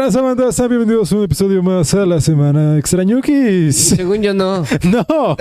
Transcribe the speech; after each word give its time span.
¿Qué 0.00 0.10
tal, 0.10 0.22
banda? 0.22 0.50
Sean 0.50 0.70
bienvenidos 0.70 1.12
a 1.12 1.16
un 1.16 1.24
episodio 1.24 1.62
más 1.62 1.92
a 1.92 2.06
la 2.06 2.22
Semana 2.22 2.78
Extrañukis. 2.78 3.76
Según 3.76 4.22
yo 4.22 4.32
no. 4.32 4.64
No, 4.82 5.36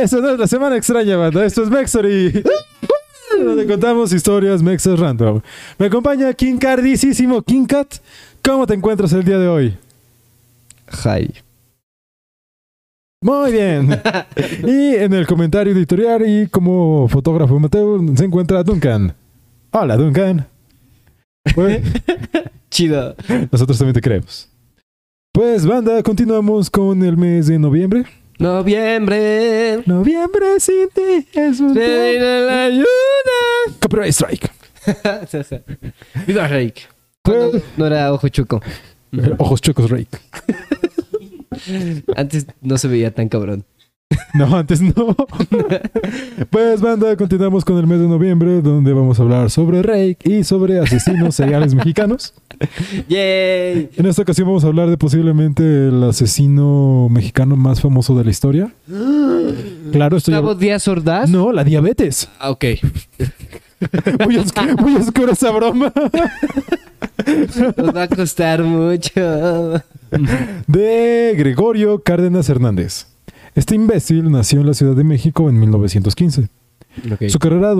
eso 0.00 0.20
no 0.20 0.30
es 0.30 0.38
la 0.38 0.46
Semana 0.46 0.76
Extraña, 0.76 1.16
banda. 1.16 1.44
Esto 1.44 1.64
es 1.64 1.68
Mexory. 1.68 2.44
Donde 3.44 3.66
contamos 3.66 4.12
historias 4.12 4.62
mexas 4.62 5.00
random. 5.00 5.40
Me 5.80 5.86
acompaña 5.86 6.32
King 6.32 6.58
Cardicísimo 6.58 7.42
King 7.42 7.66
Cat. 7.66 7.96
¿Cómo 8.40 8.68
te 8.68 8.74
encuentras 8.74 9.12
el 9.14 9.24
día 9.24 9.38
de 9.38 9.48
hoy? 9.48 9.76
Hi. 11.04 11.34
Muy 13.20 13.50
bien. 13.50 14.00
Y 14.62 14.94
en 14.94 15.12
el 15.12 15.26
comentario 15.26 15.72
editorial 15.72 16.22
y 16.24 16.46
como 16.46 17.08
fotógrafo 17.08 17.56
amateur 17.56 18.00
se 18.16 18.26
encuentra 18.26 18.62
Duncan. 18.62 19.12
Hola, 19.72 19.96
Duncan. 19.96 20.46
Pues, 21.52 21.82
Chido. 22.72 23.14
nosotros 23.52 23.76
también 23.76 23.92
te 23.94 24.00
creemos. 24.00 24.48
Pues, 25.30 25.66
banda, 25.66 26.02
continuamos 26.02 26.70
con 26.70 27.02
el 27.02 27.18
mes 27.18 27.46
de 27.48 27.58
noviembre. 27.58 28.04
Noviembre. 28.38 29.82
Noviembre 29.84 30.58
sin 30.58 30.88
ti 30.88 31.28
es 31.34 31.60
un 31.60 31.74
la 31.74 32.64
ayuda. 32.64 32.86
Copyright 33.78 34.12
Strike. 34.12 34.50
Viva 36.26 36.48
Rake. 36.48 36.82
Pues- 37.22 37.62
No 37.76 37.86
era 37.86 38.10
ojo 38.12 38.28
chuco. 38.28 38.60
Ojos 39.38 39.60
chocos, 39.60 39.90
Rake. 39.90 40.18
Antes 42.16 42.46
no 42.62 42.78
se 42.78 42.88
veía 42.88 43.12
tan 43.14 43.28
cabrón. 43.28 43.64
No, 44.34 44.56
antes 44.56 44.80
no. 44.80 44.92
pues, 46.50 46.80
banda, 46.80 47.16
continuamos 47.16 47.64
con 47.64 47.78
el 47.78 47.86
mes 47.86 48.00
de 48.00 48.08
noviembre, 48.08 48.62
donde 48.62 48.92
vamos 48.92 49.18
a 49.18 49.22
hablar 49.22 49.50
sobre 49.50 49.82
Rake 49.82 50.18
y 50.24 50.44
sobre 50.44 50.78
asesinos 50.78 51.34
seriales 51.34 51.74
mexicanos. 51.74 52.34
¡Yay! 53.08 53.90
En 53.96 54.06
esta 54.06 54.22
ocasión 54.22 54.48
vamos 54.48 54.64
a 54.64 54.68
hablar 54.68 54.88
de 54.88 54.96
posiblemente 54.96 55.62
el 55.62 56.02
asesino 56.04 57.08
mexicano 57.10 57.56
más 57.56 57.80
famoso 57.80 58.16
de 58.16 58.24
la 58.24 58.30
historia. 58.30 58.72
Claro, 59.92 60.16
esto 60.16 60.30
ya... 60.30 60.38
¿Gustavo 60.38 60.58
Díaz 60.58 60.88
Ordaz? 60.88 61.28
No, 61.28 61.52
la 61.52 61.64
diabetes. 61.64 62.28
Ah, 62.38 62.50
ok. 62.50 62.64
Muy, 64.24 64.38
muy 64.78 64.96
oscura 64.96 65.32
esa 65.32 65.50
broma. 65.50 65.92
Nos 67.76 67.96
va 67.96 68.02
a 68.04 68.08
costar 68.08 68.62
mucho. 68.62 69.82
De 70.68 71.34
Gregorio 71.36 72.00
Cárdenas 72.02 72.48
Hernández. 72.48 73.06
Este 73.54 73.74
imbécil 73.74 74.30
nació 74.30 74.60
en 74.60 74.66
la 74.66 74.74
Ciudad 74.74 74.94
de 74.96 75.04
México 75.04 75.48
en 75.48 75.58
1915. 75.60 76.48
Ok. 77.12 77.28
Su 77.28 77.38
carrera, 77.38 77.74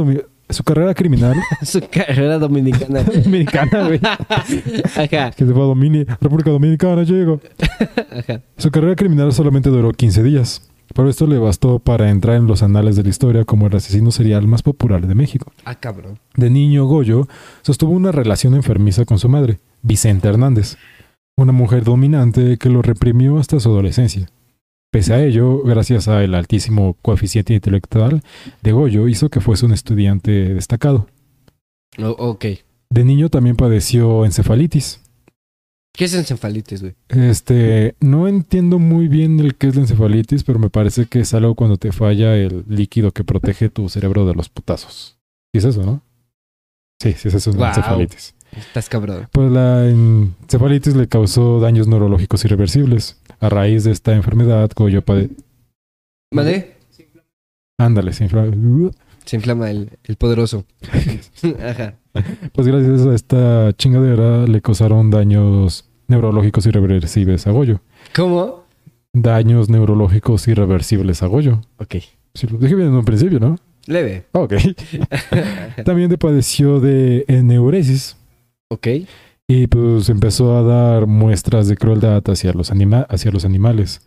su 0.48 0.64
carrera 0.64 0.94
criminal 0.94 1.34
Su 1.62 1.80
carrera 1.90 2.38
dominicana. 2.38 3.00
americana, 3.26 3.86
güey, 3.86 4.00
Ajá. 4.02 5.30
que 5.30 5.44
se 5.46 5.52
fue 5.52 5.62
a 5.62 5.66
Domini- 5.66 6.06
República 6.20 6.50
Dominicana, 6.50 7.02
llegó. 7.04 7.40
Ajá. 8.10 8.40
Su 8.56 8.70
carrera 8.70 8.96
criminal 8.96 9.32
solamente 9.32 9.70
duró 9.70 9.92
15 9.92 10.22
días, 10.22 10.70
pero 10.94 11.08
esto 11.08 11.26
le 11.26 11.38
bastó 11.38 11.78
para 11.78 12.10
entrar 12.10 12.36
en 12.36 12.46
los 12.46 12.62
anales 12.62 12.96
de 12.96 13.02
la 13.02 13.08
historia 13.10 13.44
como 13.44 13.66
el 13.66 13.76
asesino 13.76 14.10
serial 14.10 14.46
más 14.46 14.62
popular 14.62 15.06
de 15.06 15.14
México. 15.14 15.52
Ah, 15.64 15.74
cabrón. 15.74 16.18
De 16.36 16.50
niño, 16.50 16.86
Goyo 16.86 17.28
sostuvo 17.62 17.92
una 17.92 18.12
relación 18.12 18.54
enfermiza 18.54 19.04
con 19.04 19.18
su 19.18 19.28
madre, 19.28 19.58
Vicente 19.82 20.28
Hernández, 20.28 20.76
una 21.36 21.52
mujer 21.52 21.84
dominante 21.84 22.56
que 22.58 22.68
lo 22.68 22.82
reprimió 22.82 23.38
hasta 23.38 23.58
su 23.60 23.70
adolescencia. 23.70 24.28
Pese 24.92 25.14
a 25.14 25.24
ello, 25.24 25.62
gracias 25.64 26.06
al 26.06 26.34
altísimo 26.34 26.98
coeficiente 27.00 27.54
intelectual 27.54 28.22
de 28.62 28.72
Goyo, 28.72 29.08
hizo 29.08 29.30
que 29.30 29.40
fuese 29.40 29.64
un 29.64 29.72
estudiante 29.72 30.30
destacado. 30.52 31.06
O- 31.98 32.10
ok. 32.10 32.44
De 32.90 33.04
niño 33.04 33.30
también 33.30 33.56
padeció 33.56 34.26
encefalitis. 34.26 35.00
¿Qué 35.94 36.04
es 36.04 36.14
encefalitis, 36.14 36.82
güey? 36.82 36.94
Este, 37.08 37.94
no 38.00 38.28
entiendo 38.28 38.78
muy 38.78 39.08
bien 39.08 39.40
el 39.40 39.54
qué 39.56 39.68
es 39.68 39.76
la 39.76 39.82
encefalitis, 39.82 40.44
pero 40.44 40.58
me 40.58 40.68
parece 40.68 41.06
que 41.06 41.20
es 41.20 41.32
algo 41.32 41.54
cuando 41.54 41.78
te 41.78 41.90
falla 41.92 42.36
el 42.36 42.64
líquido 42.68 43.12
que 43.12 43.24
protege 43.24 43.70
tu 43.70 43.88
cerebro 43.88 44.26
de 44.26 44.34
los 44.34 44.50
putazos. 44.50 45.18
¿Y 45.54 45.58
es 45.58 45.64
eso, 45.64 45.84
no? 45.84 46.02
Sí, 47.02 47.12
sí, 47.14 47.28
es 47.28 47.34
eso, 47.34 47.48
es 47.50 47.56
Guau. 47.56 47.68
encefalitis. 47.70 48.34
Estás 48.52 48.90
cabrón. 48.90 49.28
Pues 49.32 49.50
la 49.50 49.88
encefalitis 49.88 50.94
le 50.94 51.08
causó 51.08 51.60
daños 51.60 51.88
neurológicos 51.88 52.44
irreversibles. 52.44 53.18
A 53.42 53.48
raíz 53.48 53.84
de 53.84 53.90
esta 53.92 54.14
enfermedad, 54.14 54.70
Goyo 54.74 55.02
pade... 55.02 55.28
¿Vale? 56.32 56.76
Ándale, 57.78 58.12
se 58.12 58.24
infla- 58.28 58.92
Se 59.24 59.36
inflama 59.36 59.70
el, 59.70 59.90
el 60.04 60.16
poderoso. 60.16 60.64
Ajá. 61.68 61.94
Pues 62.52 62.66
gracias 62.66 63.06
a 63.06 63.14
esta 63.14 63.72
chingadera 63.76 64.46
le 64.46 64.60
causaron 64.62 65.10
daños 65.10 65.88
neurológicos 66.08 66.66
irreversibles 66.66 67.46
a 67.46 67.50
Goyo. 67.50 67.80
¿Cómo? 68.14 68.64
Daños 69.12 69.68
neurológicos 69.68 70.46
irreversibles 70.48 71.22
a 71.22 71.26
Goyo. 71.26 71.60
Ok. 71.78 71.96
Sí, 72.34 72.46
lo 72.46 72.58
dije 72.58 72.74
bien 72.74 72.88
en 72.88 72.94
un 72.94 73.04
principio, 73.04 73.40
¿no? 73.40 73.56
Leve. 73.86 74.24
Ok. 74.32 74.54
También 75.84 76.08
de 76.08 76.18
padeció 76.18 76.80
de 76.80 77.24
eneuresis 77.28 78.16
ok. 78.68 78.86
Y 79.54 79.66
pues 79.66 80.08
empezó 80.08 80.56
a 80.56 80.62
dar 80.62 81.06
muestras 81.06 81.68
de 81.68 81.76
crueldad 81.76 82.22
hacia 82.26 82.52
los, 82.54 82.70
anima- 82.70 83.06
hacia 83.10 83.30
los 83.30 83.44
animales. 83.44 84.00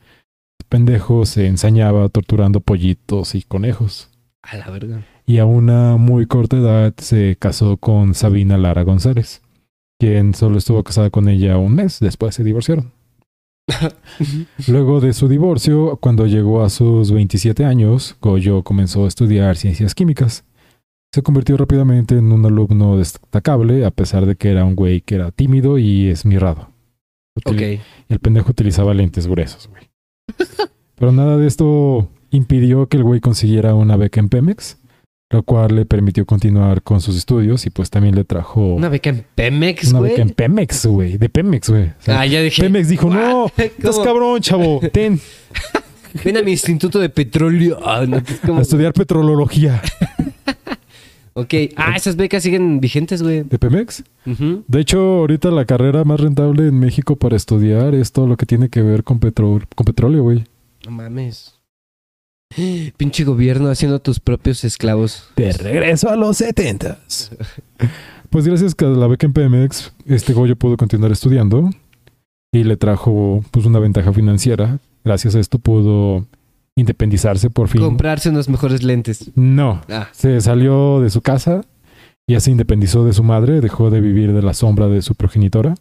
Pendejo 0.69 1.25
se 1.27 1.45
ensañaba 1.45 2.09
torturando 2.09 2.62
pollitos 2.62 3.36
y 3.36 3.44
conejos. 3.44 4.09
A 4.42 4.57
la 4.57 4.69
verga. 4.71 5.06
Y 5.27 5.38
a 5.38 5.45
una 5.45 5.97
muy 5.97 6.25
corta 6.25 6.57
edad 6.57 6.94
se 6.97 7.36
casó 7.39 7.77
con 7.77 8.15
Sabina 8.15 8.57
Lara 8.57 8.81
González, 8.83 9.44
quien 10.00 10.33
solo 10.33 10.57
estuvo 10.57 10.83
casada 10.83 11.12
con 11.12 11.30
ella 11.30 11.59
un 11.59 11.75
mes, 11.75 12.00
después 12.00 12.33
se 12.33 12.44
divorciaron. 12.44 12.91
Luego 14.68 15.00
de 15.01 15.13
su 15.13 15.27
divorcio, 15.27 15.98
cuando 15.98 16.25
llegó 16.25 16.63
a 16.63 16.69
sus 16.69 17.12
27 17.12 17.65
años, 17.65 18.15
Goyo 18.19 18.63
comenzó 18.63 19.06
a 19.06 19.07
estudiar 19.07 19.57
ciencias 19.57 19.94
químicas. 19.94 20.44
Se 21.15 21.23
convirtió 21.23 21.56
rápidamente 21.56 22.17
en 22.17 22.29
un 22.33 22.45
alumno 22.45 22.97
destacable, 22.97 23.85
a 23.85 23.91
pesar 23.91 24.25
de 24.25 24.35
que 24.35 24.50
era 24.51 24.65
un 24.65 24.75
güey 24.75 25.00
que 25.00 25.15
era 25.15 25.31
tímido 25.31 25.77
y 25.77 26.09
esmirrado. 26.09 26.67
Util- 27.39 27.77
ok. 27.77 27.81
El 28.09 28.19
pendejo 28.19 28.51
utilizaba 28.51 28.94
lentes 28.94 29.25
gruesos, 29.25 29.69
güey. 29.69 29.83
Pero 30.95 31.13
nada 31.13 31.38
de 31.38 31.47
esto 31.47 32.09
impidió 32.31 32.88
que 32.89 32.97
el 32.97 33.03
güey 33.03 33.21
consiguiera 33.21 33.75
una 33.75 33.95
beca 33.95 34.19
en 34.19 34.27
Pemex, 34.27 34.77
lo 35.31 35.44
cual 35.44 35.73
le 35.77 35.85
permitió 35.85 36.25
continuar 36.25 36.81
con 36.81 37.00
sus 37.00 37.15
estudios 37.15 37.65
y 37.65 37.69
pues 37.69 37.89
también 37.89 38.13
le 38.15 38.25
trajo 38.25 38.73
Una 38.75 38.89
beca 38.89 39.09
en 39.12 39.25
Pemex, 39.35 39.91
una 39.91 40.00
güey. 40.00 40.12
beca 40.12 40.21
en 40.23 40.29
Pemex, 40.31 40.85
güey, 40.85 41.17
de 41.17 41.29
Pemex, 41.29 41.69
güey. 41.69 41.83
O 41.83 41.94
sea, 42.00 42.19
Ah, 42.19 42.25
ya 42.25 42.41
dije. 42.41 42.62
Pemex 42.62 42.89
dijo, 42.89 43.09
no, 43.09 43.45
estás 43.56 44.00
cabrón, 44.03 44.41
chavo, 44.41 44.81
ten 44.91 45.17
Ven 46.25 46.35
a 46.35 46.41
mi 46.41 46.51
instituto 46.51 47.00
de 47.00 47.07
petróleo. 47.07 47.79
Ah, 47.81 48.01
a 48.06 48.59
estudiar 48.62 48.91
petrología. 48.91 49.81
Ok. 51.37 51.53
Ah, 51.75 51.95
esas 51.97 52.15
becas 52.15 52.43
siguen 52.43 52.79
vigentes, 52.79 53.21
güey. 53.21 53.43
¿De 53.43 53.59
Pemex? 53.59 54.03
De 54.25 54.79
hecho, 54.79 54.99
ahorita 54.99 55.51
la 55.51 55.65
carrera 55.65 56.05
más 56.05 56.21
rentable 56.21 56.67
en 56.67 56.79
México 56.79 57.17
para 57.17 57.35
estudiar 57.35 57.93
es 57.93 58.13
todo 58.13 58.25
lo 58.25 58.37
que 58.37 58.45
tiene 58.45 58.69
que 58.69 58.81
ver 58.81 59.03
con, 59.03 59.19
petro 59.19 59.59
con 59.75 59.85
petróleo, 59.85 60.23
güey. 60.23 60.45
No 60.85 60.91
mames. 60.91 61.59
Pinche 62.97 63.25
gobierno 63.25 63.69
haciendo 63.69 63.99
tus 63.99 64.21
propios 64.21 64.63
esclavos. 64.63 65.29
De 65.35 65.51
regreso 65.51 66.09
a 66.09 66.15
los 66.15 66.37
setentas. 66.37 67.31
Pues 68.31 68.45
gracias 68.45 68.75
a 68.79 68.85
la 68.85 69.07
beca 69.07 69.27
en 69.27 69.31
Pemex, 69.31 69.93
este 70.07 70.33
Goyo 70.33 70.57
pudo 70.57 70.75
continuar 70.75 71.09
estudiando 71.09 71.69
y 72.51 72.65
le 72.65 72.75
trajo 72.75 73.45
pues 73.51 73.65
una 73.65 73.79
ventaja 73.79 74.11
financiera. 74.11 74.79
Gracias 75.05 75.35
a 75.35 75.39
esto 75.39 75.57
pudo 75.57 76.25
independizarse 76.75 77.50
por 77.50 77.68
fin. 77.68 77.81
Comprarse 77.81 78.30
unos 78.30 78.50
mejores 78.50 78.83
lentes. 78.83 79.31
No, 79.36 79.81
Ah, 79.89 80.10
se 80.12 80.39
salió 80.42 81.00
de 81.01 81.10
su 81.10 81.22
casa, 81.22 81.62
ya 82.27 82.39
se 82.39 82.51
independizó 82.51 83.06
de 83.06 83.13
su 83.13 83.24
madre, 83.24 83.62
dejó 83.62 83.89
de 83.89 84.01
vivir 84.01 84.33
de 84.33 84.42
la 84.42 84.54
sombra 84.54 84.88
de 84.88 85.01
su 85.01 85.16
progenitora. 85.16 85.75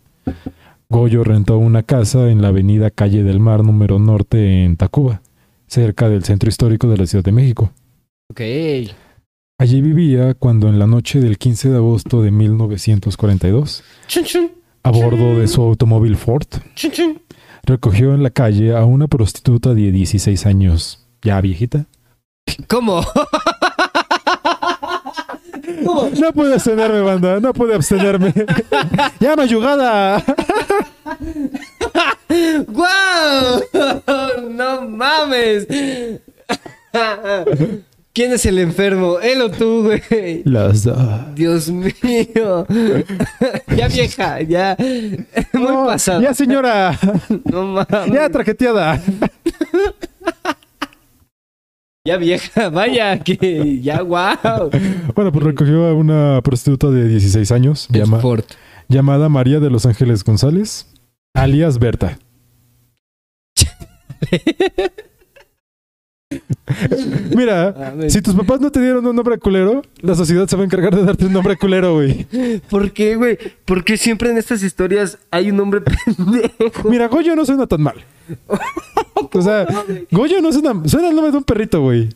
Goyo 0.89 1.25
rentó 1.25 1.59
una 1.59 1.83
casa 1.83 2.31
en 2.31 2.43
la 2.43 2.49
avenida 2.49 2.91
Calle 2.91 3.23
del 3.25 3.41
Mar 3.41 3.65
número 3.65 3.99
norte 3.99 4.65
en 4.65 4.77
Tacuba, 4.77 5.23
cerca 5.67 6.09
del 6.09 6.25
centro 6.25 6.49
histórico 6.49 6.89
de 6.89 6.99
la 6.99 7.07
Ciudad 7.07 7.25
de 7.25 7.33
México. 7.33 7.73
ok. 8.31 8.41
Allí 9.57 9.81
vivía 9.81 10.35
cuando 10.35 10.69
en 10.69 10.79
la 10.81 10.87
noche 10.89 11.21
del 11.21 11.39
15 11.39 11.71
de 11.71 11.77
agosto 11.77 12.23
de 12.23 12.33
1942, 12.33 13.85
Chun, 14.09 14.25
chun, 14.25 14.51
a 14.83 14.91
bordo 14.91 15.39
de 15.39 15.47
su 15.49 15.63
automóvil 15.63 16.17
Ford. 16.17 16.47
Recogió 17.67 18.15
en 18.15 18.23
la 18.23 18.31
calle 18.31 18.77
a 18.77 18.85
una 18.85 19.07
prostituta 19.09 19.75
de 19.75 19.91
16 19.93 20.47
años, 20.47 21.07
ya 21.23 21.41
viejita. 21.41 21.87
¿Cómo? 22.69 23.05
¿Cómo? 25.85 26.11
No 26.21 26.33
pude 26.33 26.55
abstenerme, 26.55 27.01
banda, 27.01 27.41
no 27.41 27.53
pude 27.53 27.75
abstenerme. 27.75 28.33
¡Ya, 29.21 29.37
mayugada! 29.37 30.23
¡Guau! 32.69 33.63
¡No 34.51 34.83
mames! 34.89 35.67
¿Quién 38.15 38.33
es 38.33 38.47
el 38.47 38.59
enfermo? 38.61 39.19
¿Él 39.21 39.43
o 39.43 39.51
tú, 39.51 39.83
güey? 39.83 40.43
Las 40.45 40.85
dos. 40.85 41.35
Dios 41.35 41.69
mío. 41.69 42.65
ya 43.77 43.89
vieja, 43.89 44.41
ya. 44.43 44.77
Muy 45.53 45.63
No, 45.63 45.87
pasado. 45.87 46.23
Ya, 46.23 46.33
señora. 46.33 46.97
No 47.45 47.65
mames. 47.67 48.13
ya, 48.13 48.31
traqueteada. 48.31 49.03
Ya 52.07 52.17
vieja, 52.19 52.69
vaya, 52.69 53.19
que 53.19 53.81
ya, 53.81 54.03
wow. 54.03 54.71
Bueno, 55.15 55.33
pues 55.33 55.45
recogió 55.45 55.87
a 55.87 55.95
una 55.95 56.41
prostituta 56.43 56.91
de 56.91 57.09
16 57.09 57.51
años 57.51 57.89
llama- 57.91 58.21
llamada 58.89 59.29
María 59.29 59.59
de 59.59 59.71
los 59.71 59.87
Ángeles 59.87 60.23
González, 60.23 60.87
alias 61.35 61.79
Berta. 61.79 62.19
Mira, 67.37 67.95
si 68.09 68.23
tus 68.23 68.35
papás 68.35 68.61
no 68.61 68.71
te 68.71 68.81
dieron 68.81 69.07
un 69.07 69.15
nombre 69.15 69.39
culero, 69.39 69.83
la 70.01 70.15
sociedad 70.15 70.47
se 70.49 70.57
va 70.57 70.63
a 70.63 70.65
encargar 70.65 70.95
de 70.97 71.05
darte 71.05 71.27
un 71.27 71.33
nombre 71.33 71.57
culero, 71.57 71.95
güey. 71.95 72.27
¿Por 72.71 72.93
qué, 72.93 73.17
güey? 73.17 73.39
¿Por 73.65 73.85
qué 73.85 73.97
siempre 73.97 74.31
en 74.31 74.39
estas 74.39 74.63
historias 74.63 75.19
hay 75.31 75.51
un 75.51 75.61
hombre 75.61 75.83
pendejo? 75.83 76.89
Mira, 76.89 77.09
Goyo 77.09 77.37
no 77.37 77.45
suena 77.45 77.67
tan 77.67 77.83
mal. 77.83 77.97
O 79.33 79.43
sea, 79.43 79.67
Goyo 80.11 80.41
no 80.41 80.53
suena... 80.53 80.73
Suena 80.87 81.09
el 81.09 81.15
nombre 81.15 81.33
de 81.33 81.39
un 81.39 81.45
perrito, 81.45 81.81
güey. 81.83 82.09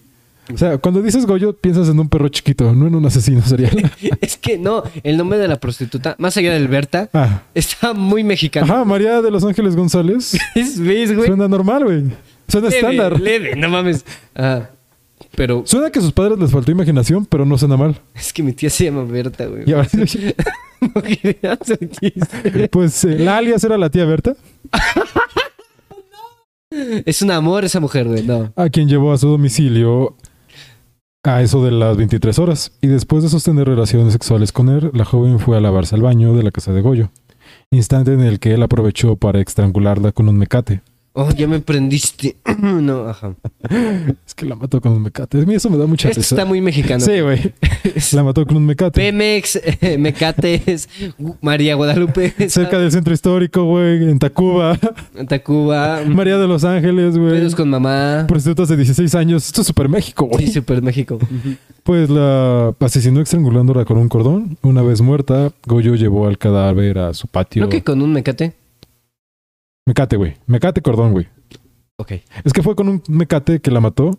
O 0.53 0.57
sea, 0.57 0.79
cuando 0.79 1.03
dices 1.03 1.27
Goyo, 1.27 1.53
piensas 1.53 1.89
en 1.91 2.01
un 2.01 2.09
perro 2.09 2.31
chiquito, 2.31 2.73
no 2.75 2.87
en 2.87 2.95
un 2.95 3.05
asesino 3.05 3.43
serial. 3.43 3.93
Es 4.23 4.39
que 4.39 4.57
no, 4.57 4.83
el 5.03 5.19
nombre 5.19 5.39
de 5.39 5.47
la 5.47 5.61
prostituta, 5.61 6.17
más 6.19 6.39
allá 6.39 6.55
del 6.55 6.69
Berta, 6.69 7.11
Ah. 7.13 7.43
está 7.55 7.93
muy 7.93 8.25
mexicano. 8.25 8.65
Ajá, 8.73 8.85
María 8.87 9.21
de 9.21 9.31
los 9.31 9.45
Ángeles 9.45 9.77
González. 9.77 10.39
¿Ves, 10.55 10.81
ves, 10.81 11.15
güey? 11.15 11.27
Suena 11.27 11.49
normal, 11.49 11.85
güey. 11.85 12.05
Suena 12.49 12.69
Leve, 12.69 12.79
estándar. 12.79 13.21
Leve, 13.21 13.57
no 13.57 13.69
mames. 13.69 14.05
Ah, 14.35 14.71
pero 15.37 15.63
Suena 15.67 15.91
que 15.91 15.99
a 15.99 16.03
sus 16.03 16.13
padres 16.13 16.39
les 16.39 16.51
faltó 16.51 16.71
imaginación, 16.71 17.27
pero 17.27 17.45
no 17.45 17.57
suena 17.59 17.77
mal. 17.77 18.01
es 18.15 18.33
que 18.33 18.43
mi 18.43 18.53
tía 18.53 18.71
se 18.71 18.85
llama 18.85 19.05
Berta, 19.05 19.47
güey. 19.47 19.65
Y 19.67 19.73
ahora- 19.73 19.89
pues 22.71 23.05
eh, 23.05 23.19
la 23.19 23.39
alias 23.39 23.65
era 23.65 23.77
la 23.77 23.91
tía 23.91 24.05
Berta, 24.05 24.37
Es 27.05 27.23
un 27.23 27.31
amor 27.31 27.65
esa 27.65 27.81
mujer, 27.81 28.07
güey. 28.07 28.23
No. 28.25 28.53
a 28.55 28.69
quien 28.69 28.89
llevó 28.89 29.13
a 29.13 29.19
su 29.19 29.29
domicilio 29.29 30.15
a 31.25 31.43
eso 31.43 31.65
de 31.65 31.71
las 31.73 31.97
23 31.97 32.39
horas. 32.39 32.73
Y 32.81 32.87
después 32.87 33.23
de 33.23 33.29
sostener 33.29 33.67
relaciones 33.67 34.13
sexuales 34.13 34.53
con 34.53 34.69
él, 34.69 34.91
la 34.95 35.05
joven 35.05 35.39
fue 35.41 35.57
a 35.57 35.61
lavarse 35.61 35.95
al 35.95 36.03
baño 36.03 36.35
de 36.35 36.43
la 36.43 36.51
casa 36.51 36.73
de 36.73 36.81
Goyo. 36.81 37.11
Instante 37.71 38.13
en 38.13 38.21
el 38.21 38.39
que 38.39 38.55
él 38.55 38.63
aprovechó 38.63 39.17
para 39.17 39.41
estrangularla 39.41 40.13
con 40.13 40.29
un 40.29 40.39
mecate. 40.39 40.81
Oh, 41.21 41.31
ya 41.37 41.49
me 41.49 41.59
prendiste. 41.59 42.37
no, 42.61 43.09
ajá. 43.09 43.35
Es 44.25 44.37
que 44.37 44.47
la 44.47 44.55
mató 44.55 44.81
con 44.81 44.93
un 44.93 45.03
mecate. 45.03 45.43
A 45.43 45.45
mí 45.45 45.53
eso 45.53 45.69
me 45.69 45.77
da 45.77 45.85
mucha 45.85 46.11
Esto 46.11 46.21
risa. 46.21 46.37
está 46.37 46.45
muy 46.45 46.61
mexicano. 46.61 47.05
Sí, 47.05 47.21
güey. 47.21 47.53
La 48.13 48.23
mató 48.23 48.47
con 48.47 48.57
un 48.57 48.65
mecate. 48.65 49.01
Pemex, 49.01 49.57
eh, 49.57 49.99
Mecates, 49.99 50.89
María 51.41 51.75
Guadalupe, 51.75 52.33
Cerca 52.49 52.79
del 52.79 52.93
centro 52.93 53.13
histórico, 53.13 53.65
güey, 53.65 54.09
en 54.09 54.21
Tacuba. 54.21 54.79
Tacuba, 55.29 56.03
María 56.07 56.39
de 56.39 56.47
los 56.47 56.63
Ángeles, 56.63 57.19
güey. 57.19 57.33
pedos 57.33 57.57
con 57.57 57.69
mamá. 57.69 58.25
Prostitutas 58.29 58.69
de 58.69 58.77
16 58.77 59.13
años. 59.17 59.45
Esto 59.47 59.63
es 59.63 59.67
súper 59.67 59.89
México, 59.89 60.27
güey. 60.27 60.47
Sí, 60.47 60.53
Super 60.53 60.83
México. 60.83 61.19
Pues 61.83 62.11
la 62.11 62.75
asesinó 62.79 63.21
estrangulándola 63.21 63.85
con 63.85 63.99
un 63.99 64.09
cordón. 64.09 64.57
Una 64.63 64.83
vez 64.83 65.01
muerta, 65.01 65.51
Goyo 65.67 65.97
llevó 65.97 66.29
al 66.29 66.39
cadáver 66.39 66.99
a 66.99 67.13
su 67.13 67.27
patio. 67.27 67.63
¿No 67.63 67.69
que 67.69 67.83
con 67.83 68.03
un 68.03 68.13
mecate? 68.13 68.53
Mecate, 69.89 70.17
güey. 70.19 70.35
Mecate 70.47 70.83
cordón, 70.83 71.13
güey. 71.13 71.27
Ok. 71.97 72.13
Es 72.45 72.53
que 72.53 72.63
fue 72.63 72.77
con 72.77 72.91
un 72.91 73.03
mecate 73.09 73.61
que 73.61 73.71
la 73.71 73.81
mató. 73.81 74.19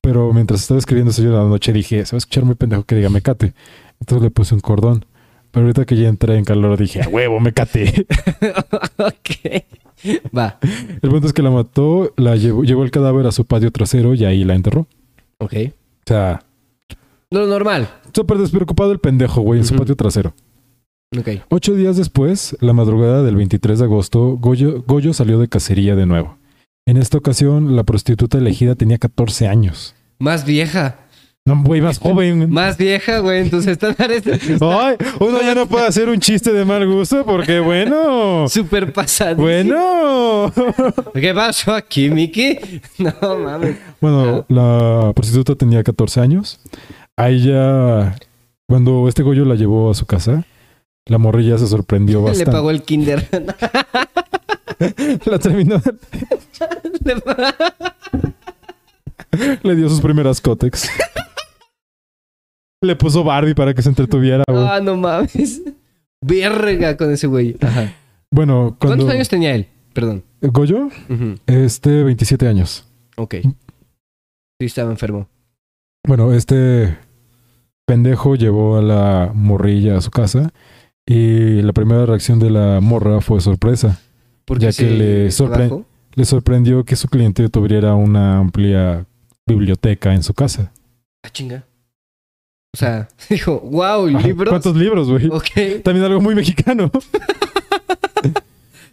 Pero 0.00 0.32
mientras 0.32 0.60
estaba 0.62 0.78
escribiendo 0.78 1.12
eso 1.12 1.22
yo 1.22 1.30
la 1.30 1.44
noche 1.48 1.72
dije, 1.72 2.04
se 2.04 2.14
va 2.14 2.16
a 2.16 2.18
escuchar 2.18 2.44
muy 2.44 2.56
pendejo 2.56 2.82
que 2.82 2.96
diga 2.96 3.10
mecate. 3.10 3.54
Entonces 4.00 4.24
le 4.24 4.30
puse 4.32 4.56
un 4.56 4.60
cordón. 4.60 5.04
Pero 5.52 5.66
ahorita 5.66 5.84
que 5.84 5.94
ya 5.94 6.08
entré 6.08 6.36
en 6.36 6.44
calor 6.44 6.76
dije, 6.76 7.00
a 7.00 7.08
huevo, 7.08 7.38
mecate. 7.38 8.06
ok. 8.98 9.62
Va. 10.36 10.58
El 11.00 11.08
punto 11.10 11.28
es 11.28 11.32
que 11.32 11.42
la 11.42 11.50
mató, 11.50 12.12
la 12.16 12.34
llevó, 12.34 12.64
llevó 12.64 12.82
el 12.82 12.90
cadáver 12.90 13.28
a 13.28 13.30
su 13.32 13.44
patio 13.44 13.70
trasero 13.70 14.14
y 14.14 14.24
ahí 14.24 14.42
la 14.42 14.56
enterró. 14.56 14.88
Ok. 15.38 15.54
O 15.54 16.08
sea, 16.08 16.42
Lo 17.30 17.46
normal. 17.46 17.88
súper 18.12 18.38
despreocupado 18.38 18.90
el 18.90 18.98
pendejo, 18.98 19.42
güey, 19.42 19.60
en 19.60 19.64
su 19.66 19.76
patio 19.76 19.94
trasero. 19.94 20.34
Ocho 21.50 21.74
días 21.74 21.96
después, 21.96 22.56
la 22.60 22.72
madrugada 22.72 23.22
del 23.22 23.36
23 23.36 23.78
de 23.78 23.84
agosto, 23.84 24.36
Goyo, 24.40 24.82
Goyo 24.86 25.12
salió 25.12 25.38
de 25.38 25.48
cacería 25.48 25.94
de 25.94 26.06
nuevo. 26.06 26.38
En 26.86 26.96
esta 26.96 27.18
ocasión, 27.18 27.76
la 27.76 27.84
prostituta 27.84 28.38
elegida 28.38 28.74
tenía 28.74 28.98
14 28.98 29.48
años. 29.48 29.94
Más 30.18 30.44
vieja. 30.44 30.98
No, 31.46 31.62
güey, 31.62 31.80
más 31.82 31.98
joven. 32.00 32.50
Más 32.50 32.78
vieja, 32.78 33.18
güey. 33.18 33.40
Entonces 33.42 33.72
están 33.82 33.94
Ay, 33.98 34.96
uno 35.20 35.40
ya 35.42 35.54
no 35.54 35.66
puede 35.66 35.86
hacer 35.86 36.08
un 36.08 36.18
chiste 36.20 36.52
de 36.52 36.64
mal 36.64 36.86
gusto 36.86 37.24
porque, 37.24 37.60
bueno, 37.60 38.46
súper 38.48 38.92
pasadas. 38.92 39.36
bueno. 39.36 40.52
¿Qué 41.14 41.34
pasó 41.34 41.74
aquí, 41.74 42.10
Miki? 42.10 42.58
No 42.98 43.38
mames. 43.38 43.76
Bueno, 44.00 44.44
la 44.48 45.12
prostituta 45.14 45.54
tenía 45.54 45.82
14 45.82 46.20
años. 46.20 46.60
A 47.16 47.30
ella, 47.30 48.16
cuando 48.66 49.06
este 49.08 49.22
Goyo 49.22 49.44
la 49.44 49.54
llevó 49.54 49.90
a 49.90 49.94
su 49.94 50.04
casa, 50.06 50.44
la 51.06 51.18
morrilla 51.18 51.58
se 51.58 51.66
sorprendió 51.66 52.20
Le 52.20 52.26
bastante. 52.28 52.52
pagó 52.52 52.70
el 52.70 52.82
kinder. 52.82 53.28
La 55.26 55.38
terminó, 55.38 55.80
Le 57.04 57.14
le 59.62 59.76
dio 59.76 59.88
sus 59.88 60.00
primeras 60.00 60.40
cótex. 60.40 60.88
Le 62.82 62.96
puso 62.96 63.24
Barbie 63.24 63.54
para 63.54 63.72
que 63.74 63.82
se 63.82 63.88
entretuviera. 63.88 64.44
güey. 64.46 64.66
Ah, 64.68 64.80
no 64.82 64.96
mames. 64.96 65.62
Verga 66.20 66.96
con 66.96 67.10
ese 67.12 67.26
güey. 67.26 67.56
Ajá. 67.60 67.92
Bueno, 68.30 68.76
cuando 68.78 68.96
¿Cuántos 68.96 69.10
años 69.10 69.28
tenía 69.28 69.54
él? 69.54 69.68
Perdón. 69.92 70.24
Goyo, 70.42 70.88
este 71.46 72.02
27 72.02 72.46
años. 72.48 72.86
Ok. 73.16 73.36
Sí, 73.42 74.66
estaba 74.66 74.90
enfermo. 74.90 75.28
Bueno, 76.06 76.32
este 76.34 76.98
pendejo 77.86 78.34
llevó 78.34 78.76
a 78.76 78.82
la 78.82 79.30
morrilla 79.34 79.96
a 79.96 80.00
su 80.00 80.10
casa 80.10 80.52
y 81.06 81.62
la 81.62 81.72
primera 81.72 82.06
reacción 82.06 82.38
de 82.38 82.50
la 82.50 82.80
morra 82.80 83.20
fue 83.20 83.40
sorpresa. 83.40 84.00
Porque 84.44 84.66
Ya 84.66 84.72
que 84.72 84.90
le 84.90 85.28
sorpre- 85.28 85.68
bajó. 85.68 85.84
Le 86.14 86.24
sorprendió 86.24 86.84
que 86.84 86.96
su 86.96 87.08
cliente 87.08 87.48
tuviera 87.48 87.94
una 87.94 88.38
amplia 88.38 89.04
biblioteca 89.46 90.14
en 90.14 90.22
su 90.22 90.32
casa. 90.32 90.70
Ah, 91.24 91.30
chinga. 91.30 91.64
O 92.72 92.76
sea, 92.76 93.08
dijo, 93.30 93.60
wow, 93.60 94.06
libros. 94.06 94.50
¿Cuántos 94.50 94.76
libros, 94.76 95.10
güey? 95.10 95.28
Ok. 95.28 95.48
También 95.84 96.04
algo 96.06 96.20
muy 96.20 96.34
mexicano. 96.34 96.90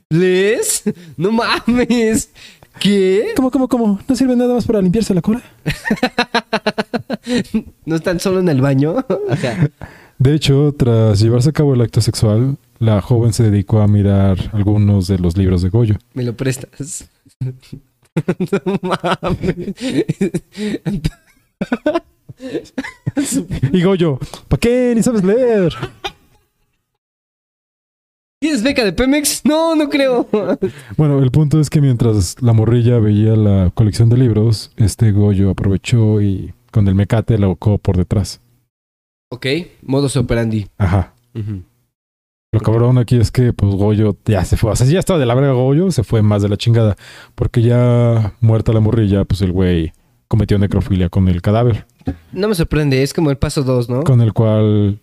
¿Lees? 0.09 0.83
No 1.17 1.31
mames. 1.31 2.29
¿Qué? 2.79 3.33
¿Cómo, 3.35 3.51
cómo, 3.51 3.67
cómo? 3.67 3.99
¿No 4.07 4.15
sirve 4.15 4.35
nada 4.35 4.53
más 4.53 4.65
para 4.65 4.81
limpiarse 4.81 5.13
la 5.13 5.21
cola? 5.21 5.41
¿No 7.85 7.95
están 7.95 8.19
solo 8.19 8.39
en 8.39 8.49
el 8.49 8.61
baño? 8.61 8.95
Ajá. 9.29 9.69
De 10.21 10.35
hecho, 10.35 10.71
tras 10.77 11.19
llevarse 11.19 11.49
a 11.49 11.51
cabo 11.51 11.73
el 11.73 11.81
acto 11.81 11.99
sexual, 11.99 12.55
la 12.77 13.01
joven 13.01 13.33
se 13.33 13.41
dedicó 13.41 13.81
a 13.81 13.87
mirar 13.87 14.37
algunos 14.53 15.07
de 15.07 15.17
los 15.17 15.35
libros 15.35 15.63
de 15.63 15.69
Goyo. 15.69 15.95
¿Me 16.13 16.21
lo 16.21 16.37
prestas? 16.37 17.09
no 17.39 18.79
mames. 18.83 19.73
Y 23.73 23.81
Goyo, 23.83 24.19
¿para 24.47 24.59
qué? 24.59 24.93
Ni 24.95 25.01
sabes 25.01 25.23
leer. 25.23 25.73
¿Tienes 28.39 28.61
beca 28.61 28.83
de 28.85 28.93
Pemex? 28.93 29.41
No, 29.43 29.75
no 29.75 29.89
creo. 29.89 30.27
Bueno, 30.97 31.17
el 31.23 31.31
punto 31.31 31.59
es 31.59 31.71
que 31.71 31.81
mientras 31.81 32.39
la 32.41 32.53
morrilla 32.53 32.99
veía 32.99 33.35
la 33.35 33.71
colección 33.73 34.09
de 34.09 34.17
libros, 34.17 34.71
este 34.77 35.11
Goyo 35.11 35.49
aprovechó 35.49 36.21
y 36.21 36.53
con 36.71 36.87
el 36.87 36.93
mecate 36.93 37.39
la 37.39 37.47
ahorcó 37.47 37.79
por 37.79 37.97
detrás. 37.97 38.39
Ok, 39.31 39.45
modus 39.81 40.15
operandi. 40.17 40.67
Ajá. 40.77 41.13
Lo 42.53 42.59
cabrón 42.59 42.97
aquí 42.97 43.17
es 43.17 43.31
que, 43.31 43.53
pues, 43.53 43.73
Goyo 43.73 44.17
ya 44.25 44.43
se 44.43 44.57
fue. 44.57 44.71
O 44.71 44.75
sea, 44.75 44.85
si 44.85 44.93
ya 44.93 44.99
estaba 44.99 45.19
de 45.19 45.25
la 45.25 45.35
verga 45.35 45.53
Goyo, 45.53 45.89
se 45.91 46.03
fue 46.03 46.21
más 46.21 46.41
de 46.41 46.49
la 46.49 46.57
chingada. 46.57 46.97
Porque 47.33 47.61
ya 47.61 48.33
muerta 48.41 48.73
la 48.73 48.81
morrilla, 48.81 49.23
pues 49.23 49.41
el 49.41 49.53
güey 49.53 49.93
cometió 50.27 50.59
necrofilia 50.59 51.09
con 51.09 51.29
el 51.29 51.41
cadáver. 51.41 51.85
No 52.33 52.49
me 52.49 52.55
sorprende, 52.55 53.03
es 53.03 53.13
como 53.13 53.31
el 53.31 53.37
paso 53.37 53.63
2, 53.63 53.89
¿no? 53.89 54.03
Con 54.03 54.21
el 54.21 54.33
cual 54.33 54.99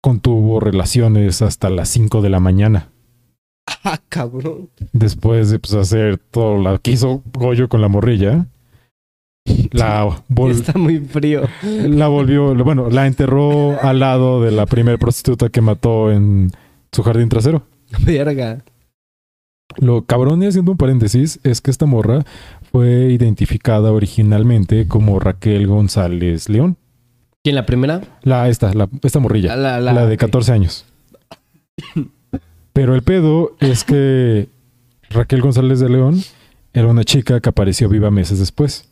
contuvo 0.00 0.58
relaciones 0.58 1.42
hasta 1.42 1.68
las 1.68 1.90
5 1.90 2.22
de 2.22 2.30
la 2.30 2.40
mañana. 2.40 2.88
Ah, 3.84 4.00
cabrón. 4.08 4.70
Después 4.92 5.50
de 5.50 5.58
pues, 5.58 5.74
hacer 5.74 6.18
todo 6.18 6.56
lo 6.56 6.78
que 6.80 6.92
hizo 6.92 7.22
Goyo 7.32 7.68
con 7.68 7.80
la 7.80 7.88
morrilla. 7.88 8.46
La, 9.72 10.16
Está 10.50 10.78
muy 10.78 10.98
frío. 11.00 11.42
la 11.62 12.08
volvió, 12.08 12.54
bueno, 12.64 12.90
la 12.90 13.06
enterró 13.06 13.80
al 13.82 13.98
lado 14.00 14.42
de 14.42 14.50
la 14.52 14.66
primera 14.66 14.98
prostituta 14.98 15.48
que 15.48 15.60
mató 15.60 16.12
en 16.12 16.50
su 16.92 17.02
jardín 17.02 17.28
trasero. 17.28 17.62
Verga. 18.04 18.62
Lo 19.78 20.04
cabrón 20.04 20.42
y 20.42 20.46
haciendo 20.46 20.72
un 20.72 20.76
paréntesis 20.76 21.40
es 21.44 21.60
que 21.62 21.70
esta 21.70 21.86
morra 21.86 22.24
fue 22.70 23.10
identificada 23.10 23.90
originalmente 23.90 24.86
como 24.86 25.18
Raquel 25.18 25.66
González 25.66 26.48
León. 26.50 26.76
¿Quién 27.42 27.56
la 27.56 27.64
primera? 27.66 28.02
La 28.22 28.48
esta, 28.48 28.72
la, 28.74 28.88
esta 29.02 29.18
morrilla. 29.18 29.56
La, 29.56 29.80
La, 29.80 29.92
la- 29.94 30.06
de 30.06 30.14
ok. 30.14 30.20
14 30.20 30.52
años. 30.52 30.84
Pero 32.72 32.94
el 32.94 33.02
pedo 33.02 33.56
es 33.60 33.84
que 33.84 34.48
Raquel 35.10 35.40
González 35.42 35.80
de 35.80 35.88
León 35.88 36.20
era 36.72 36.86
una 36.88 37.04
chica 37.04 37.40
que 37.40 37.48
apareció 37.48 37.88
viva 37.88 38.10
meses 38.10 38.38
después. 38.38 38.88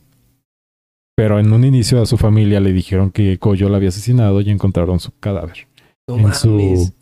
Pero 1.21 1.39
en 1.39 1.53
un 1.53 1.63
inicio 1.63 2.01
a 2.01 2.07
su 2.07 2.17
familia 2.17 2.59
le 2.59 2.73
dijeron 2.73 3.11
que 3.11 3.35
Goyo 3.35 3.69
la 3.69 3.77
había 3.77 3.89
asesinado 3.89 4.41
y 4.41 4.49
encontraron 4.49 4.99
su 4.99 5.11
cadáver. 5.19 5.67
No 6.07 6.15
en 6.15 6.21
mames. 6.23 6.37
su- 6.39 6.93